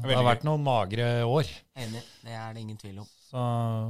[0.00, 1.50] det har vært noen magre år.
[1.76, 2.00] Enig.
[2.24, 3.10] Det er det ingen tvil om.
[3.26, 3.42] Så,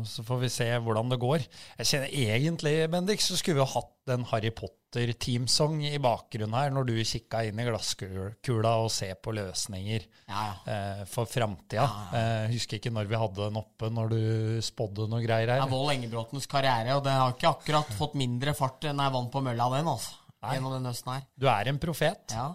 [0.09, 1.43] så, får vi se hvordan det går.
[1.77, 6.71] Jeg kjenner egentlig, Bendik, så skulle vi ha hatt en Harry Potter-teamsong i bakgrunnen her,
[6.73, 10.45] når du kikka inn i glasskula og ser på løsninger ja.
[10.73, 11.85] Eh, for framtida.
[11.85, 14.23] Ja, eh, husker ikke når vi hadde den oppe, når du
[14.65, 15.61] spådde noe greier her.
[15.61, 19.15] Det er Vold Engebråtens karriere, og det har ikke akkurat fått mindre fart enn jeg
[19.19, 20.17] vant på mølla, den, altså.
[20.47, 20.55] Nei.
[20.57, 21.27] Gjennom den høsten her.
[21.37, 22.33] Du er en profet.
[22.33, 22.49] Ja.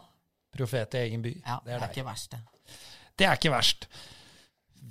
[0.57, 1.35] Profet i egen by.
[1.45, 2.41] Ja, det er, det er ikke verst, det.
[3.21, 3.85] Det er ikke verst.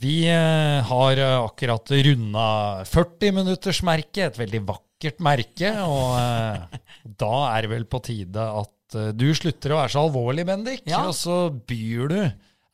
[0.00, 2.44] Vi eh, har eh, akkurat runda
[2.88, 5.72] 40-minuttersmerket, et veldig vakkert merke.
[5.84, 6.78] Og eh,
[7.20, 8.76] da er det vel på tide at
[9.14, 10.86] du slutter å være så alvorlig, Bendik.
[10.88, 11.04] Ja.
[11.06, 12.16] Og så byr du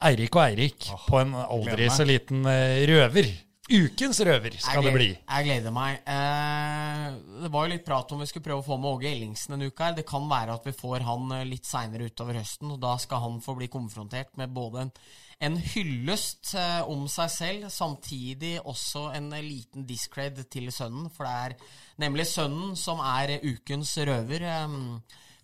[0.06, 3.28] Eirik og Eirik på en aldri så liten røver.
[3.66, 5.08] Ukens røver skal gleder, det bli.
[5.18, 5.98] Jeg gleder meg.
[6.06, 7.06] Eh,
[7.42, 9.66] det var jo litt prat om vi skulle prøve å få med Åge Ellingsen en
[9.66, 9.96] uke her.
[9.98, 13.42] Det kan være at vi får han litt seinere utover høsten, og da skal han
[13.42, 14.94] få bli konfrontert med både en
[15.44, 21.10] en hyllest eh, om seg selv, samtidig også en liten discred til sønnen.
[21.12, 21.74] For det er
[22.06, 24.46] nemlig sønnen som er ukens røver.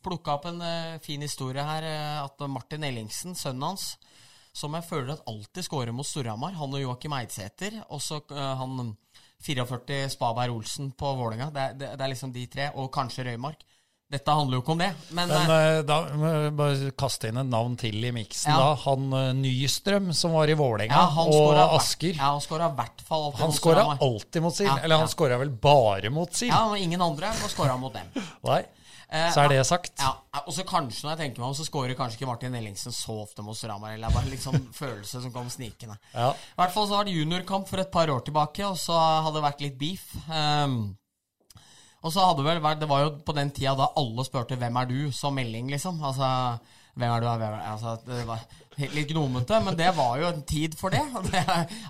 [0.03, 1.88] Plukka opp en eh, fin historie her.
[1.88, 3.93] Eh, at Martin Ellingsen, sønnen hans,
[4.57, 8.90] som jeg føler at alltid scorer mot Storhamar, han og Joakim Eidsæter, og så han
[9.43, 11.49] 44 Spaberg Olsen på Vålerenga.
[11.53, 13.64] Det, det, det er liksom de tre, og kanskje Røymark.
[14.13, 14.91] Dette handler jo ikke om det.
[15.17, 18.53] Men, men uh, da må jeg bare kaste inn et navn til i miksen.
[18.53, 18.59] Ja.
[18.61, 18.75] da.
[18.85, 22.13] Han Nystrøm som var i Vålerenga, ja, og Asker.
[22.19, 24.69] Ja, Han skåra i hvert fall alltid han mot skåra alltid mot Sild.
[24.69, 25.15] Ja, eller han ja.
[25.17, 26.53] skåra vel bare mot Sild?
[26.53, 28.13] Ja, men ingen andre må skåra mot dem.
[28.51, 28.63] Nei.
[29.13, 29.93] Så er det sagt.
[30.01, 30.15] Ja,
[30.47, 33.19] Og så kanskje, når jeg tenker meg om, så skårer kanskje ikke Martin Ellingsen så
[33.27, 33.93] ofte mot Storhamar.
[33.99, 35.99] Eller bare en sånn følelse som kom snikende.
[36.15, 36.31] Ja.
[36.33, 39.37] I hvert fall så var det juniorkamp for et par år tilbake, og så hadde
[39.37, 40.07] det vært litt beef.
[40.31, 40.95] Um,
[42.03, 44.79] og så hadde vel vært Det var jo på den tida da alle spurte 'Hvem
[44.81, 46.03] er du?' som melding, liksom.
[46.03, 46.59] Altså
[46.93, 47.27] hvem er du?
[47.27, 48.43] Hvem er, altså, det var
[48.93, 51.01] litt gnomete, men det var jo en tid for det.
[51.33, 51.45] det.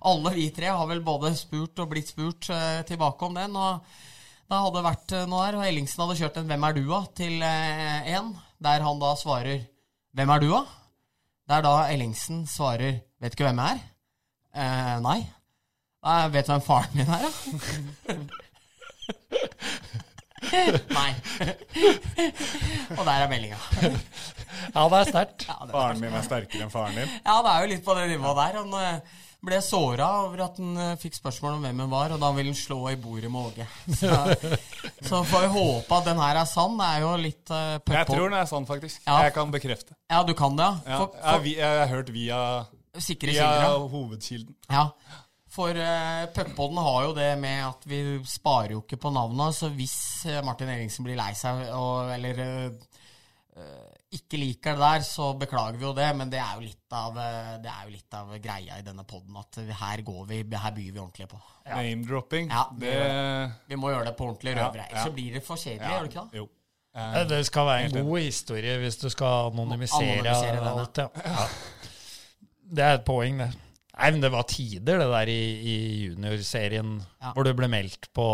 [0.05, 3.57] Alle vi tre har vel både spurt og blitt spurt uh, tilbake om den.
[3.57, 3.83] Og
[4.47, 6.95] da hadde det vært uh, noe der, og Ellingsen hadde kjørt en 'Hvem er du?'
[7.19, 9.67] til én, uh, der han da svarer
[10.15, 10.67] 'Hvem er du?'
[11.51, 13.89] Der da Ellingsen svarer 'Vet ikke hvem jeg er?'
[14.53, 15.21] Eh, nei.
[16.05, 18.17] Jeg vet hvem faren min er, da.
[20.99, 21.11] Nei.
[22.99, 23.59] og der er meldinga.
[24.75, 25.47] ja, det er sterkt.
[25.49, 27.13] Ja, faren min er sterkere enn faren din?
[27.23, 28.59] Ja, det er jo litt på det nivået der.
[28.61, 32.23] Han uh, ble såra over at han uh, fikk spørsmål om hvem han var, og
[32.23, 33.69] da ville han slå i bordet med Åge.
[34.03, 34.13] Så,
[35.09, 36.79] så får vi håpe at den her er sann.
[36.81, 39.03] Det er jo litt uh, Jeg tror den er sann, faktisk.
[39.07, 39.23] Ja.
[39.29, 39.97] Jeg kan bekrefte.
[40.11, 41.03] Ja, du kan det, ja?
[41.05, 42.41] For, for, jeg, jeg, har hørt via,
[43.25, 44.57] via hovedkilden.
[44.71, 44.91] Ja.
[45.53, 49.57] For uh, Puckpodden har jo det med at vi sparer jo ikke på navnet.
[49.57, 49.97] Så hvis
[50.31, 55.77] uh, Martin Eriksen blir lei seg og, eller uh, ikke liker det der, så beklager
[55.77, 56.07] vi jo det.
[56.17, 57.19] Men det er jo litt av,
[57.61, 60.89] det er jo litt av greia i denne poden at her går vi, her byr
[60.89, 61.41] vi ordentlig på.
[61.67, 61.77] Ja.
[61.77, 62.49] Name-dropping.
[62.53, 62.95] Ja, det...
[63.69, 64.87] vi må gjøre det på ordentlig røvere.
[64.89, 65.05] Ja, ja.
[65.05, 65.99] Så blir det for kjedelig, ja.
[65.99, 66.41] gjør det ikke det?
[66.41, 66.49] Jo.
[67.29, 71.03] det skal være en god historie hvis du skal anonymisere, anonymisere alt.
[71.05, 71.47] Ja.
[72.73, 73.53] Det er et poeng, det.
[73.93, 75.77] Nei, men det var tider, det der i, i
[76.07, 77.35] juniorserien, ja.
[77.35, 78.27] hvor du ble meldt på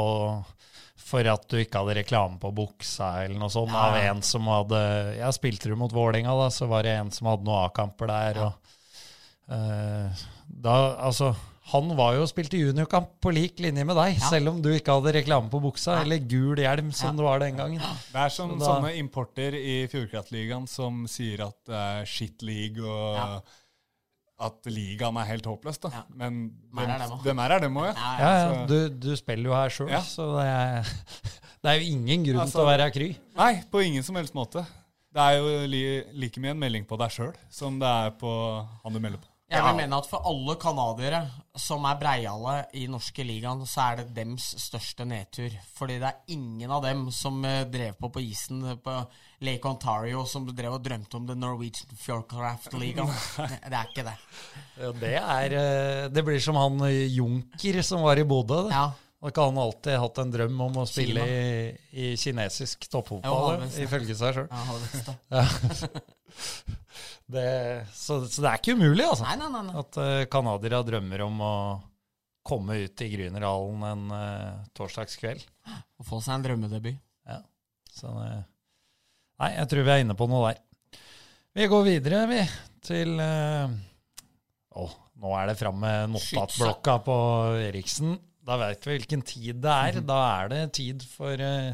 [1.09, 3.88] for at du ikke hadde reklame på buksa eller noe sånt, ja.
[3.88, 4.80] av en som hadde
[5.16, 8.40] Ja, spilte du mot Vålerenga, da, så var det en som hadde noen A-kamper der,
[8.42, 8.48] ja.
[8.48, 10.74] og uh, Da,
[11.09, 11.32] altså
[11.68, 14.30] han var jo og spilte juniorkamp på lik linje med deg, ja.
[14.30, 16.04] selv om du ikke hadde reklame på buksa, ja.
[16.06, 17.16] eller gul hjelm, som ja.
[17.18, 17.82] det var den gangen.
[18.09, 22.44] Det er som så da, sånne importer i Fjordkraftligaen som sier at det er shit
[22.46, 23.44] league og
[24.39, 25.91] at ligaen er helt håpløs, da.
[25.95, 26.03] Ja.
[26.14, 26.43] Men
[26.74, 28.11] hvem er, hvem er dem òg, ja.
[28.20, 30.03] ja, ja du, du, spiller jo her sjøl, ja.
[30.07, 30.93] så det er,
[31.62, 33.09] det er, jo ingen grunn altså, til å være kry.
[33.39, 34.62] Nei, på ingen som helst måte.
[35.09, 35.82] Det er jo li,
[36.22, 38.30] like mye en melding på deg sjøl som det er på
[38.84, 39.30] han du melder på.
[39.49, 39.70] Jeg Ja.
[39.70, 41.22] vil mene at for alle canadiere
[41.57, 45.55] som er breiale i norske ligaen, så er det dems største nedtur.
[45.78, 48.99] Fordi det er ingen av dem som eh, drev på på isen på
[49.41, 53.05] Lake Ontario, som drev og drømte om The Norwegian Fjordcraft League.
[53.05, 54.14] Det det er ikke det.
[54.78, 58.64] Ja, det er eh, Det blir som han eh, Junker som var i Bodø.
[58.72, 58.89] Ja,
[59.22, 63.70] Og ikke han alltid hatt en drøm om å spille i, i kinesisk toppfotball, det.
[63.86, 64.51] ifølge seg sjøl.
[65.34, 65.47] ja
[67.28, 67.49] det.
[67.95, 69.26] Så, så det er ikke umulig, altså.
[69.26, 69.74] Nei, nei, nei.
[69.78, 71.55] At uh, canadiere drømmer om å
[72.49, 75.43] komme ut i Grünerhallen en uh, torsdagskveld.
[75.68, 77.05] Å få seg en drømmedebut.
[77.99, 78.30] Så det,
[79.39, 80.62] Nei, jeg tror vi er inne på noe der.
[81.59, 82.39] Vi går videre, vi,
[82.86, 83.70] til uh,
[84.78, 84.86] Å,
[85.22, 87.18] nå er det fram med notatblokka på
[87.68, 88.16] Eriksen.
[88.49, 90.01] Da veit vi hvilken tid det er.
[90.07, 91.72] Da er det tid for uh,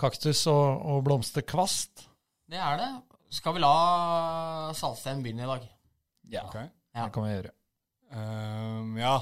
[0.00, 2.06] kaktus og, og blomsterkvast.
[2.50, 2.90] Det er det.
[3.34, 3.74] Skal vi la
[4.78, 5.68] Salsten begynne i dag?
[6.30, 6.68] Ja, okay.
[6.94, 7.06] Ja.
[7.06, 7.54] det kan vi gjøre.
[8.14, 9.16] Um, ja,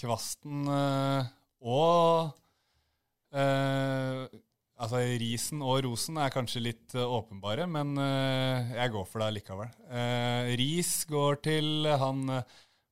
[0.00, 1.28] kvasten uh,
[1.64, 2.34] og
[3.32, 4.26] eh,
[4.74, 9.36] Altså, risen og rosen er kanskje litt uh, åpenbare, men uh, jeg går for det
[9.36, 9.70] likevel.
[9.86, 12.26] Uh, ris går til han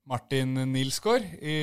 [0.07, 1.57] Martin Nilsgaard i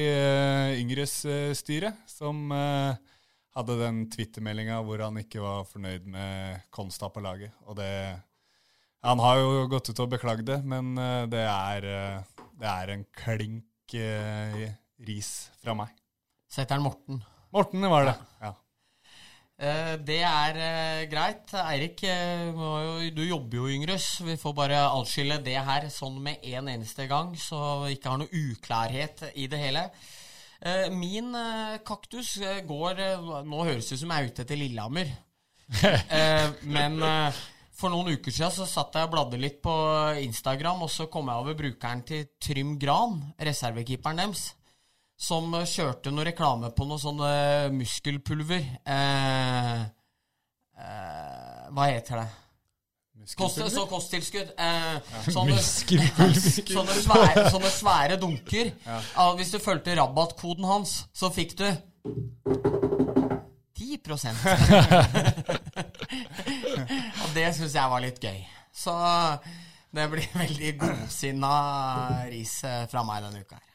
[0.80, 1.16] Yngres
[1.60, 7.52] styre, som hadde den Twitter-meldinga hvor han ikke var fornøyd med Konstad på laget.
[7.68, 7.92] Og det
[9.04, 10.96] Han har jo gått ut og beklagd det, men
[11.28, 11.90] det er,
[12.56, 13.98] det er en klink
[15.04, 15.92] ris fra meg.
[16.48, 17.20] Setter han Morten.
[17.52, 18.18] Morten var det.
[18.40, 18.56] Ja.
[19.60, 21.52] Eh, Det er eh, greit.
[21.60, 24.22] Eirik, eh, du jobber jo i Yngres.
[24.24, 28.22] Vi får bare atskille det her sånn med en eneste gang, så vi ikke har
[28.22, 29.90] noe uklarhet i det hele.
[30.92, 31.32] Min
[31.88, 32.34] kaktus
[32.68, 32.98] går
[33.48, 35.14] Nå høres det ut som jeg er ute etter Lillehammer.
[36.12, 36.98] Eh, Men
[37.72, 39.72] for noen uker siden så satt jeg og bladde litt på
[40.20, 44.50] Instagram, og så kom jeg over brukeren til Trym Gran, reservekeeperen deres
[45.20, 48.64] som eh, kjørte noe reklame på noe sånn eh, muskelpulver.
[48.88, 49.82] Eh,
[50.80, 52.30] eh, hva heter det?
[53.38, 54.56] Kost, så kosttilskudd.
[54.58, 54.96] Eh,
[55.30, 58.72] sånne, sånne, svære, sånne svære dunker.
[58.88, 61.68] Ja, hvis du fulgte rabattkoden hans, så fikk du
[63.80, 64.36] 10%
[67.20, 68.40] Og det syns jeg var litt gøy.
[68.76, 68.94] Så
[69.96, 71.54] det blir veldig godsinna
[72.32, 73.56] ris eh, fra meg denne uka.
[73.60, 73.69] her.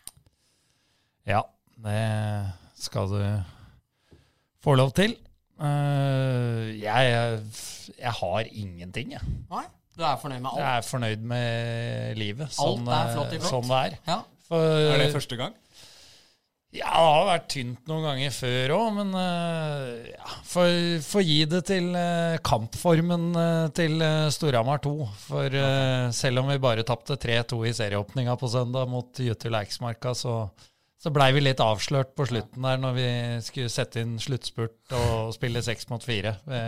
[1.25, 1.41] Ja,
[1.81, 2.01] det
[2.77, 3.20] skal du
[4.64, 5.16] få lov til.
[5.55, 7.41] Uh, jeg,
[7.95, 9.35] jeg har ingenting, jeg.
[9.53, 9.64] Nei,
[9.97, 10.61] du er fornøyd med alt?
[10.61, 13.53] Jeg er fornøyd med livet sånn, er flott i eh, flott.
[13.53, 14.01] sånn det er.
[14.09, 14.22] Ja.
[14.45, 15.55] For, Er det første gang?
[16.75, 20.33] Ja, det har vært tynt noen ganger før òg, men uh, ja,
[21.07, 24.95] få gi det til uh, kampformen uh, til uh, Storhamar 2.
[25.29, 25.59] For
[26.18, 30.41] selv om vi bare tapte 3-2 i serieåpninga på søndag mot Jytte Leiksmarka, så,
[31.05, 33.09] så blei vi litt avslørt på slutten der når vi
[33.44, 36.32] skulle sette inn sluttspurt og spille seks mot fire.
[36.48, 36.61] Vi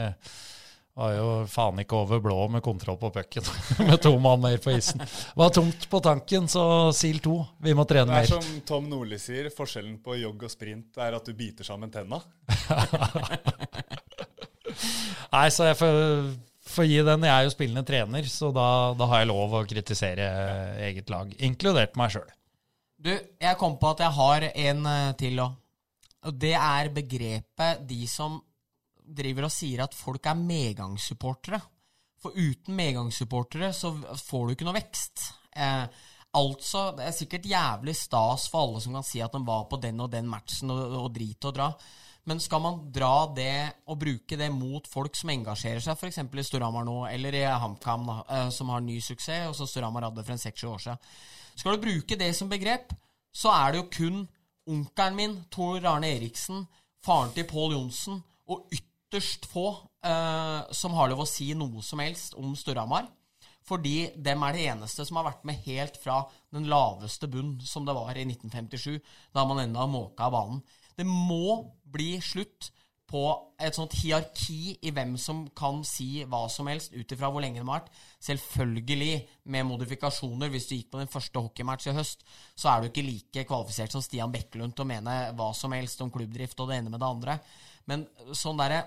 [0.97, 3.49] var jo faen ikke over blå med kontroll på pucken
[3.89, 5.01] med to mann mer på isen.
[5.01, 7.37] Det var tomt på tanken, så sil 2.
[7.65, 8.29] Vi må trene mer.
[8.29, 8.45] Det er mer.
[8.45, 12.21] som Tom Nordli sier, forskjellen på jogg og sprint er at du biter sammen tenna.
[15.33, 15.95] Nei, så jeg får,
[16.77, 17.25] får gi den.
[17.25, 20.29] Jeg er jo spillende trener, så da, da har jeg lov å kritisere
[20.91, 22.29] eget lag, inkludert meg sjøl.
[23.07, 25.55] Du, jeg kom på at jeg har en eh, til òg.
[26.27, 28.41] Og det er begrepet de som
[28.97, 31.61] driver og sier at folk er medgangssupportere.
[32.19, 35.29] For uten medgangssupportere så får du ikke noe vekst.
[35.55, 35.85] Eh,
[36.41, 39.79] altså, det er sikkert jævlig stas for alle som kan si at de var på
[39.87, 41.71] den og den matchen og, og drit og dra.
[42.27, 46.19] Men skal man dra det og bruke det mot folk som engasjerer seg, f.eks.
[46.19, 50.25] i Storhamar nå, eller i HamKam, eh, som har ny suksess, og som Storhamar hadde
[50.27, 51.13] for en seks-sju år siden
[51.55, 52.91] Skal du bruke det som begrep,
[53.31, 54.25] så er det jo kun
[54.67, 56.65] onkelen min, Tor Arne Eriksen,
[57.05, 58.19] faren til Pål Johnsen
[58.51, 59.69] og ytterst få
[60.07, 63.07] uh, som har lov å si noe som helst om Storhamar.
[63.67, 66.21] Fordi dem er det eneste som har vært med helt fra
[66.55, 69.01] den laveste bunn som det var i 1957,
[69.35, 70.61] da man enda måka banen.
[70.97, 71.61] Det må
[71.93, 72.71] bli slutt
[73.07, 73.23] på
[73.63, 77.61] et sånt hierarki i hvem som kan si hva som helst, ut ifra hvor lenge
[77.61, 77.93] de har vært.
[78.27, 79.13] Selvfølgelig
[79.55, 80.51] med modifikasjoner.
[80.51, 82.27] Hvis du gikk på din første hockeymatch i høst,
[82.59, 86.03] så er du ikke like kvalifisert som Stian Bekkelund til å mene hva som helst
[86.03, 87.39] om klubbdrift og det ene med det andre.
[87.87, 88.83] Men sånn derre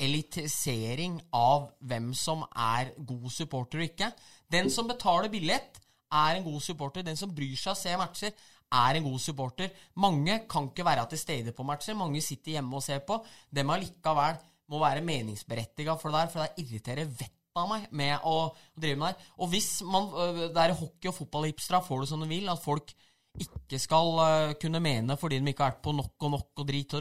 [0.00, 4.08] elitisering av hvem som er god supporter og ikke.
[4.50, 5.82] Den som betaler billett,
[6.14, 7.02] er en god supporter.
[7.02, 8.34] Den som bryr seg og ser matcher,
[8.80, 9.70] er en god supporter.
[10.02, 11.96] Mange kan ikke være til stede på matcher.
[11.98, 13.20] Mange sitter hjemme og ser på.
[13.54, 18.24] Dem allikevel må være meningsberettiga for det der, for det irriterer vettet av meg med
[18.26, 18.50] å
[18.80, 19.26] drive med det.
[19.38, 22.62] Og hvis man, øh, det er hockey- og fotballhipstere får det som de vil, at
[22.62, 22.94] folk
[23.34, 26.68] ikke skal øh, kunne mene fordi de ikke har vært på nok og nok og
[26.68, 26.94] drit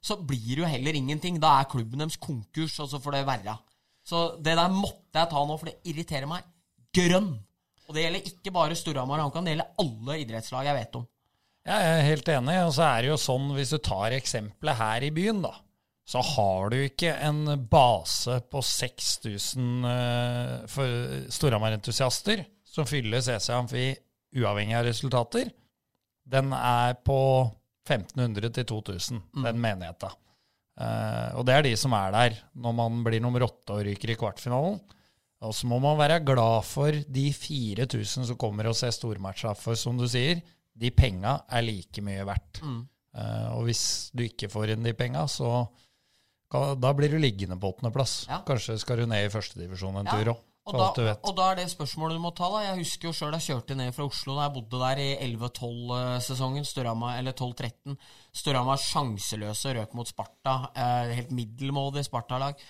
[0.00, 1.38] så blir det jo heller ingenting.
[1.42, 3.58] Da er klubben deres konkurs, og så får det verre.
[4.06, 6.42] Så det der måtte jeg ta nå, for det irriterer meg
[6.94, 7.34] grønn.
[7.88, 11.06] Og det gjelder ikke bare Storhamar og HamKam, det gjelder alle idrettslag jeg vet om.
[11.70, 12.56] Jeg er helt enig.
[12.66, 15.52] Og så er det jo sånn, hvis du tar eksempelet her i byen, da,
[16.10, 23.84] så har du ikke en base på 6000 uh, for Storhamar-entusiaster som fyller CC Amfi
[24.40, 25.52] uavhengig av resultater.
[26.30, 27.20] Den er på
[27.86, 29.44] 1500 til 2000, Mm.
[29.46, 30.10] den menigheta.
[30.80, 34.10] Uh, og det er de som er der når man blir nummer åtte og ryker
[34.14, 34.80] i kvartfinalen.
[35.40, 39.54] Og så må man være glad for de 4000 som kommer og ser stormatcha.
[39.56, 40.42] For som du sier,
[40.74, 42.60] de penga er like mye verdt.
[42.62, 42.82] Mm.
[43.10, 45.64] Uh, og hvis du ikke får inn de penga, så
[46.50, 48.14] kan, da blir du liggende på åttendeplass.
[48.30, 48.40] Ja.
[48.46, 51.56] Kanskje skal du ned i førstedivisjon en Ja, tur òg, Og da, og da er
[51.58, 52.46] det spørsmålet du må ta.
[52.52, 55.08] da Jeg husker jo sjøl jeg kjørte ned fra Oslo da jeg bodde der i
[55.26, 56.66] 11-12-sesongen.
[57.16, 57.96] Eller 12-13.
[58.42, 60.70] Storhamar sjanseløse røk mot Sparta.
[60.76, 62.60] Eh, helt middelmådig Sparta-lag.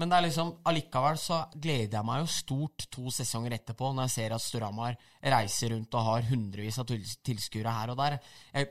[0.00, 4.06] Men det er liksom, allikevel så gleder jeg meg jo stort to sesonger etterpå når
[4.08, 4.96] jeg ser at Storhamar
[5.34, 8.16] reiser rundt og har hundrevis av til- tilskuere her og der.
[8.54, 8.70] Jeg,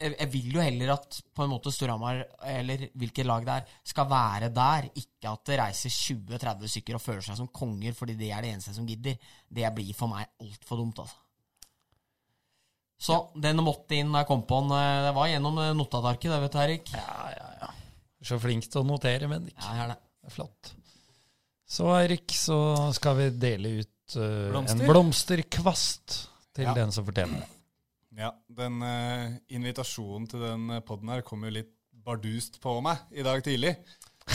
[0.00, 2.22] jeg, jeg vil jo heller at på en måte Storhamar,
[2.54, 4.88] eller hvilket lag det er, skal være der.
[5.02, 8.54] Ikke at det reiser 20-30 stykker og føler seg som konger fordi det er det
[8.56, 9.20] eneste som gidder.
[9.52, 11.18] Det blir for meg altfor dumt, altså.
[13.02, 14.72] Så den måtte inn da jeg kom på den.
[14.78, 16.92] eh, Det var gjennom eh, notatarket, det vet du, Erik.
[16.94, 17.70] Ja, ja, ja.
[18.22, 19.58] Så flink til å notere, men ikke.
[19.64, 20.00] Ja, jeg er det.
[20.30, 20.74] Flott.
[21.66, 24.76] Så Eirik, så skal vi dele ut uh, Blomster?
[24.84, 26.18] en blomsterkvast
[26.54, 26.74] til Ja.
[26.76, 27.48] den som fortjener det.
[28.20, 31.72] Ja, den uh, invitasjonen til den uh, poden her kom jo litt
[32.04, 33.76] bardust på meg i dag tidlig.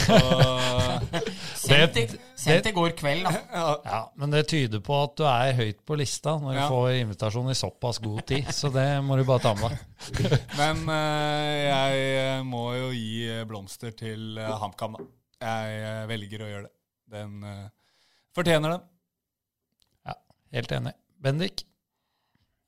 [1.57, 3.31] Sendt i, går kveld, da.
[3.53, 6.87] ja, Ja, Men det tyder på at du er høyt på lista når du får
[7.01, 8.49] invitasjon i såpass god tid.
[8.53, 9.77] Så det må du bare ta med deg.
[10.59, 15.07] Men uh, jeg eh, må jo gi eh, blomster til uh, HamKam, da.
[15.37, 16.73] Jeg velger å gjøre det.
[17.13, 17.67] Den uh,
[18.35, 18.85] fortjener den.
[20.07, 20.15] Ja,
[20.57, 20.93] Helt enig.
[21.23, 21.63] Bendik?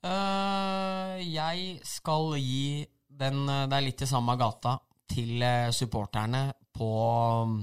[0.06, 2.86] Uh, jeg skal gi
[3.20, 4.78] den eh, Det er litt i samme gata
[5.10, 5.42] til
[5.76, 6.88] supporterne på
[7.44, 7.58] um,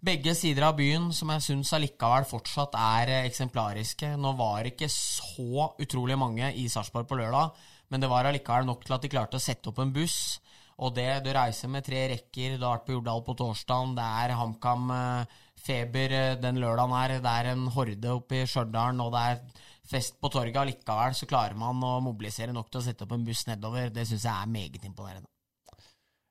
[0.00, 4.14] begge sider av byen, som jeg syns allikevel fortsatt er eksemplariske.
[4.16, 7.58] Nå var det ikke så utrolig mange i Sarpsborg på lørdag,
[7.90, 10.38] men det var allikevel nok til at de klarte å sette opp en buss.
[10.78, 14.08] Og det, du reiser med tre rekker, du har vært på Jordal på torsdag, det
[14.22, 15.38] er HamKam eh,
[15.74, 20.20] eh, den lørdagen her, det er en horde oppe i Stjørdal, og det er fest
[20.22, 20.60] på torget.
[20.60, 23.90] Allikevel så klarer man å mobilisere nok til å sette opp en buss nedover.
[23.90, 25.26] Det syns jeg er meget imponerende.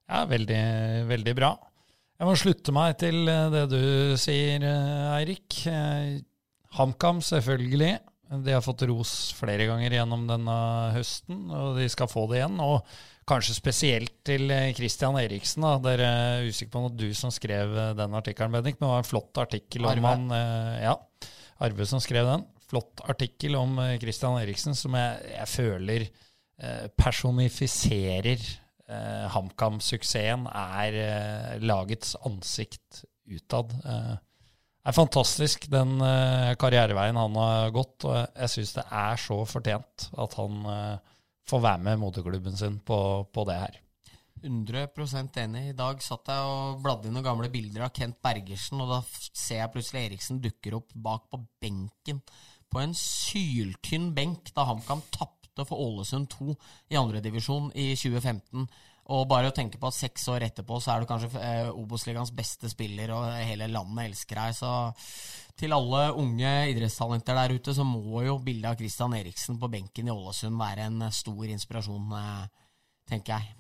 [0.08, 0.62] Ja, veldig,
[1.10, 1.52] veldig bra.
[2.18, 3.84] Jeg må slutte meg til eh, det du
[4.22, 4.64] sier,
[5.18, 5.60] Eirik.
[6.78, 7.98] HamKam, selvfølgelig.
[8.46, 10.58] De har fått ros flere ganger gjennom denne
[10.96, 12.58] høsten, og de skal få det igjen.
[12.64, 12.80] Og
[13.28, 15.66] kanskje spesielt til eh, Christian Eriksen.
[15.66, 15.74] Da.
[15.84, 19.04] Dere er usikker på om du som skrev eh, den artikkelen, Bendik, men det var
[19.04, 20.96] en flott artikkel om han eh, Ja,
[21.68, 22.46] Arve som skrev den.
[22.68, 26.08] Flott artikkel om Christian Eriksen som jeg, jeg føler
[26.98, 33.72] personifiserer eh, HamKam-suksessen er eh, lagets ansikt utad.
[33.86, 35.98] Eh, det er fantastisk, den
[36.62, 40.62] karriereveien han har gått, og jeg- jeg syns det er så fortjent at han
[41.48, 43.00] får være med moteklubben sin på,
[43.34, 43.78] på det her.
[44.44, 44.88] 100
[45.42, 45.64] enig.
[45.72, 49.00] I dag satt jeg og bladde inn noen gamle bilder av Kent Bergersen, og da
[49.32, 52.22] ser jeg plutselig Eriksen dukker opp bak på benken.
[52.70, 56.54] På en syltynn benk da HamKam tapte for Ålesund 2
[56.94, 58.68] i andredivisjon i 2015.
[59.16, 62.34] Og bare å tenke på at seks år etterpå så er du kanskje eh, Obos-ligaens
[62.36, 64.58] beste spiller, og hele landet elsker deg.
[64.58, 64.72] Så
[65.58, 70.12] til alle unge idrettstalenter der ute, så må jo bildet av Christian Eriksen på benken
[70.12, 72.68] i Ålesund være en stor inspirasjon, eh,
[73.08, 73.56] tenker jeg.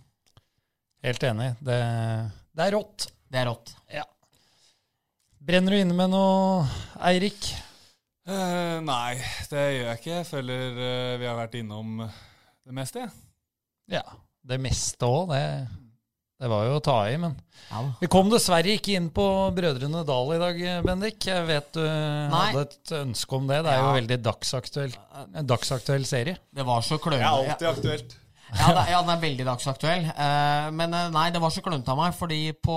[1.07, 1.53] Helt enig.
[1.63, 1.79] Det,
[2.51, 3.07] det er rått.
[3.31, 3.73] Det er rått.
[3.93, 4.03] Ja.
[5.47, 6.67] Brenner du inne med noe,
[7.07, 7.53] Eirik?
[8.27, 9.15] Eh, nei,
[9.47, 10.15] det gjør jeg ikke.
[10.17, 13.07] Jeg føler eh, vi har vært innom det meste.
[13.07, 13.27] jeg.
[13.95, 14.03] Ja.
[14.47, 15.33] Det meste òg.
[15.33, 15.41] Det,
[16.39, 17.35] det var jo å ta i, men
[17.67, 17.81] Ja.
[17.99, 19.25] Vi kom dessverre ikke inn på
[19.57, 21.25] Brødrene Dal i dag, Bendik.
[21.27, 22.45] Jeg vet du Nei.
[22.53, 23.57] hadde et ønske om det.
[23.65, 23.97] Det er jo Ja.
[23.97, 24.93] veldig dagsaktuell,
[25.35, 26.37] en dagsaktuell serie.
[26.53, 28.15] Det var så Det er alltid aktuelt.
[28.55, 30.05] Ja, det, ja, den er veldig dagsaktuell.
[30.15, 32.75] Uh, men eh, nei, det var så klønete av meg, fordi på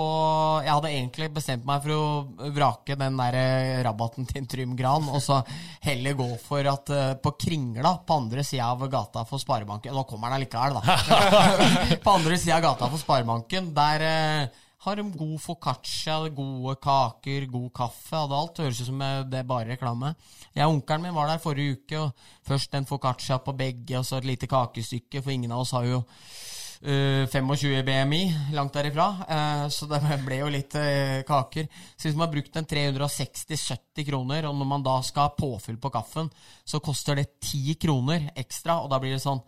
[0.65, 5.07] Jeg hadde egentlig bestemt meg for å vrake den der eh, rabatten til Trym Gran,
[5.07, 5.39] og så
[5.85, 10.03] heller gå for at uh, på Kringla, på andre sida av gata for Sparebanken Nå
[10.09, 10.97] kommer den allikevel, da.
[12.03, 17.43] på andre sida av gata for Sparebanken, der eh, Har de god foccaccia, gode kaker,
[17.53, 18.15] god kaffe.
[18.15, 18.61] Hadde alt.
[18.63, 20.15] Høres ut som det er bare reklame.
[20.55, 24.07] Jeg og onkelen min var der forrige uke, og først en foccaccia på begge, og
[24.07, 28.23] så et lite kakestykke, for ingen av oss har jo uh, 25 BMI
[28.57, 29.05] langt derifra.
[29.29, 31.69] Uh, så det ble jo litt uh, kaker.
[31.93, 35.77] Så hvis man har brukt en 360-70 kroner, og når man da skal ha påfyll
[35.77, 36.33] på kaffen,
[36.65, 39.45] så koster det 10 kroner ekstra, og da blir det sånn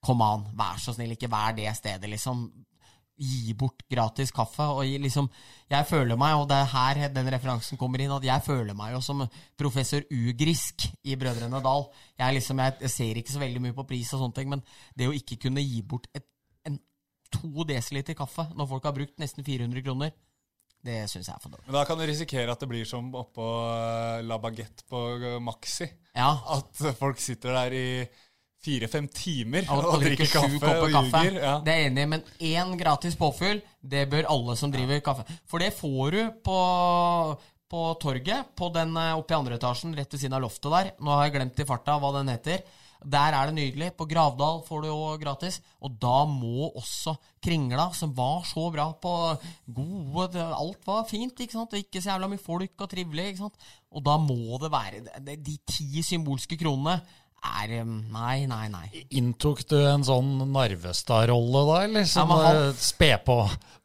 [0.00, 2.46] Kom an, vær så snill, ikke vær det stedet, liksom
[3.20, 4.64] gi bort gratis kaffe.
[4.72, 5.28] Og liksom,
[5.70, 8.94] jeg føler meg, og det er her den referansen kommer inn, at jeg føler meg
[8.96, 9.24] jo som
[9.60, 11.86] professor Ugrisk i Brødrene Dal.
[12.18, 14.64] Jeg, liksom, jeg ser ikke så veldig mye på pris og sånne ting, men
[14.96, 16.26] det å ikke kunne gi bort et,
[16.68, 16.80] en
[17.30, 20.16] to desiliter kaffe når folk har brukt nesten 400 kroner,
[20.80, 21.66] det syns jeg er for dårlig.
[21.68, 25.02] Men da kan du risikere at det blir som oppå eh, La Baguette på
[25.44, 25.90] Maxi.
[26.16, 26.32] Ja.
[26.56, 27.86] At folk sitter der i
[28.64, 31.22] fire-fem timer og, og, drikker kaffe og kaffe.
[31.24, 31.38] ljuger.
[31.40, 31.54] Ja.
[31.64, 35.24] Det er jeg enig i, men én gratis påfyll, det bør alle som driver kaffe.
[35.48, 36.58] For det får du på,
[37.72, 40.92] på torget, på den eh, oppe i andre etasjen, rett ved siden av loftet der.
[41.00, 42.64] Nå har jeg glemt i farta hva den heter.
[43.00, 43.94] Der er det nydelig.
[43.96, 45.60] På Gravdal får du jo gratis.
[45.80, 49.12] Og da må også Kringla, som var så bra på
[49.72, 51.72] gode Alt var fint, ikke sant?
[51.78, 53.70] Ikke så jævla mye folk og trivelig, ikke sant?
[53.90, 56.98] Og da må det være de ti symbolske kronene
[57.40, 58.86] er Nei, nei, nei.
[59.16, 62.04] Inntok du en sånn Narvestad-rolle da, eller?
[62.04, 63.36] Som Ja, han- spe på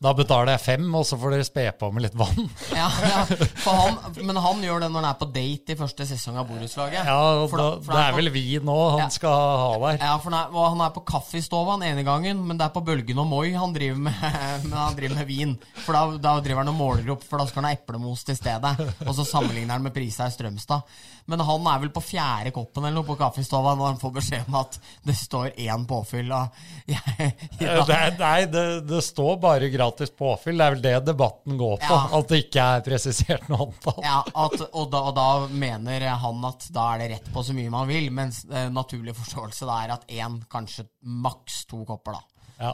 [0.02, 2.50] Da betaler jeg fem, og så får dere spe på med litt vann.
[2.76, 3.22] Ja, ja,
[3.66, 3.96] han,
[4.28, 7.06] men han gjør det når han er på date i første sesong av Borettslaget.
[7.08, 9.08] Ja, For da, for Det er, er vel vi nå han Ja.
[9.10, 10.04] skal ha der.
[10.04, 12.84] Ja, for han er, han er på kaffestova den ene gangen, men det er på
[12.86, 14.20] Bølgen og Moi han driver med,
[14.68, 15.56] men han driver med vin.
[15.86, 18.36] For da, da driver han og måler opp, for da skal han ha eplemos til
[18.38, 18.76] stedet.
[19.08, 20.84] Og så sammenligner han med prisa i Strømstad.
[21.32, 24.48] Men han er vel på fjerde koppen eller noe på kaffestova når han får beskjed
[24.50, 26.32] om at det står én påfyll.
[26.86, 27.32] Eh,
[27.64, 30.58] ja, er- nei, det, det står bare gratis påfyll.
[30.60, 31.90] Det er vel det debatten går på.
[31.96, 32.20] Ja.
[32.20, 34.02] At det ikke er presisert noe antall.
[34.06, 37.56] Ja, at, og, da, og da mener han at da er det rett på så
[37.58, 40.86] mye man vil, mens eh, naturlig forståelse da er at én, kanskje
[41.26, 42.52] maks to kopper, da.
[42.68, 42.74] Ja.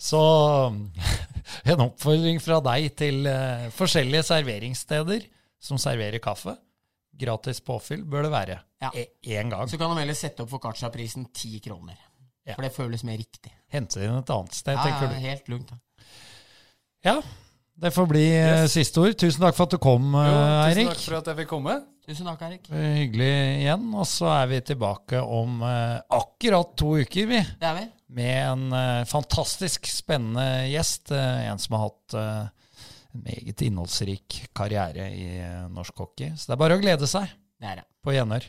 [0.00, 0.20] Så
[1.70, 5.24] en oppfordring fra deg til eh, forskjellige serveringssteder
[5.60, 6.56] som serverer kaffe.
[7.20, 8.56] Gratis påfyll bør det være.
[8.82, 8.90] Ja.
[9.36, 9.68] Én gang.
[9.68, 11.98] Så kan de heller sette opp foccaccia-prisen ti kroner.
[12.48, 12.54] Ja.
[12.56, 13.52] For det føles mer riktig.
[13.70, 15.14] Hente det inn et annet sted, Ja, tenker du.
[15.20, 15.70] Ja, helt lugnt.
[15.70, 15.78] Ja.
[17.04, 17.14] Ja,
[17.80, 18.72] det får bli yes.
[18.74, 19.14] siste ord.
[19.20, 20.90] Tusen takk for at du kom, Jo, eh, tusen Eirik.
[20.90, 21.76] takk for at jeg fikk komme.
[22.10, 22.66] Tusen takk, Erik.
[22.72, 23.30] Eh, Hyggelig
[23.62, 23.86] igjen.
[23.94, 27.40] Og så er vi tilbake om eh, akkurat to uker, vi.
[27.60, 27.86] Det er vi.
[28.20, 31.12] Med en eh, fantastisk spennende gjest.
[31.14, 32.48] eh, en som har hatt eh,
[33.14, 36.32] en meget innholdsrik karriere i eh, norsk hockey.
[36.36, 37.30] Så det er bare å glede seg.
[38.04, 38.46] På gjenhør.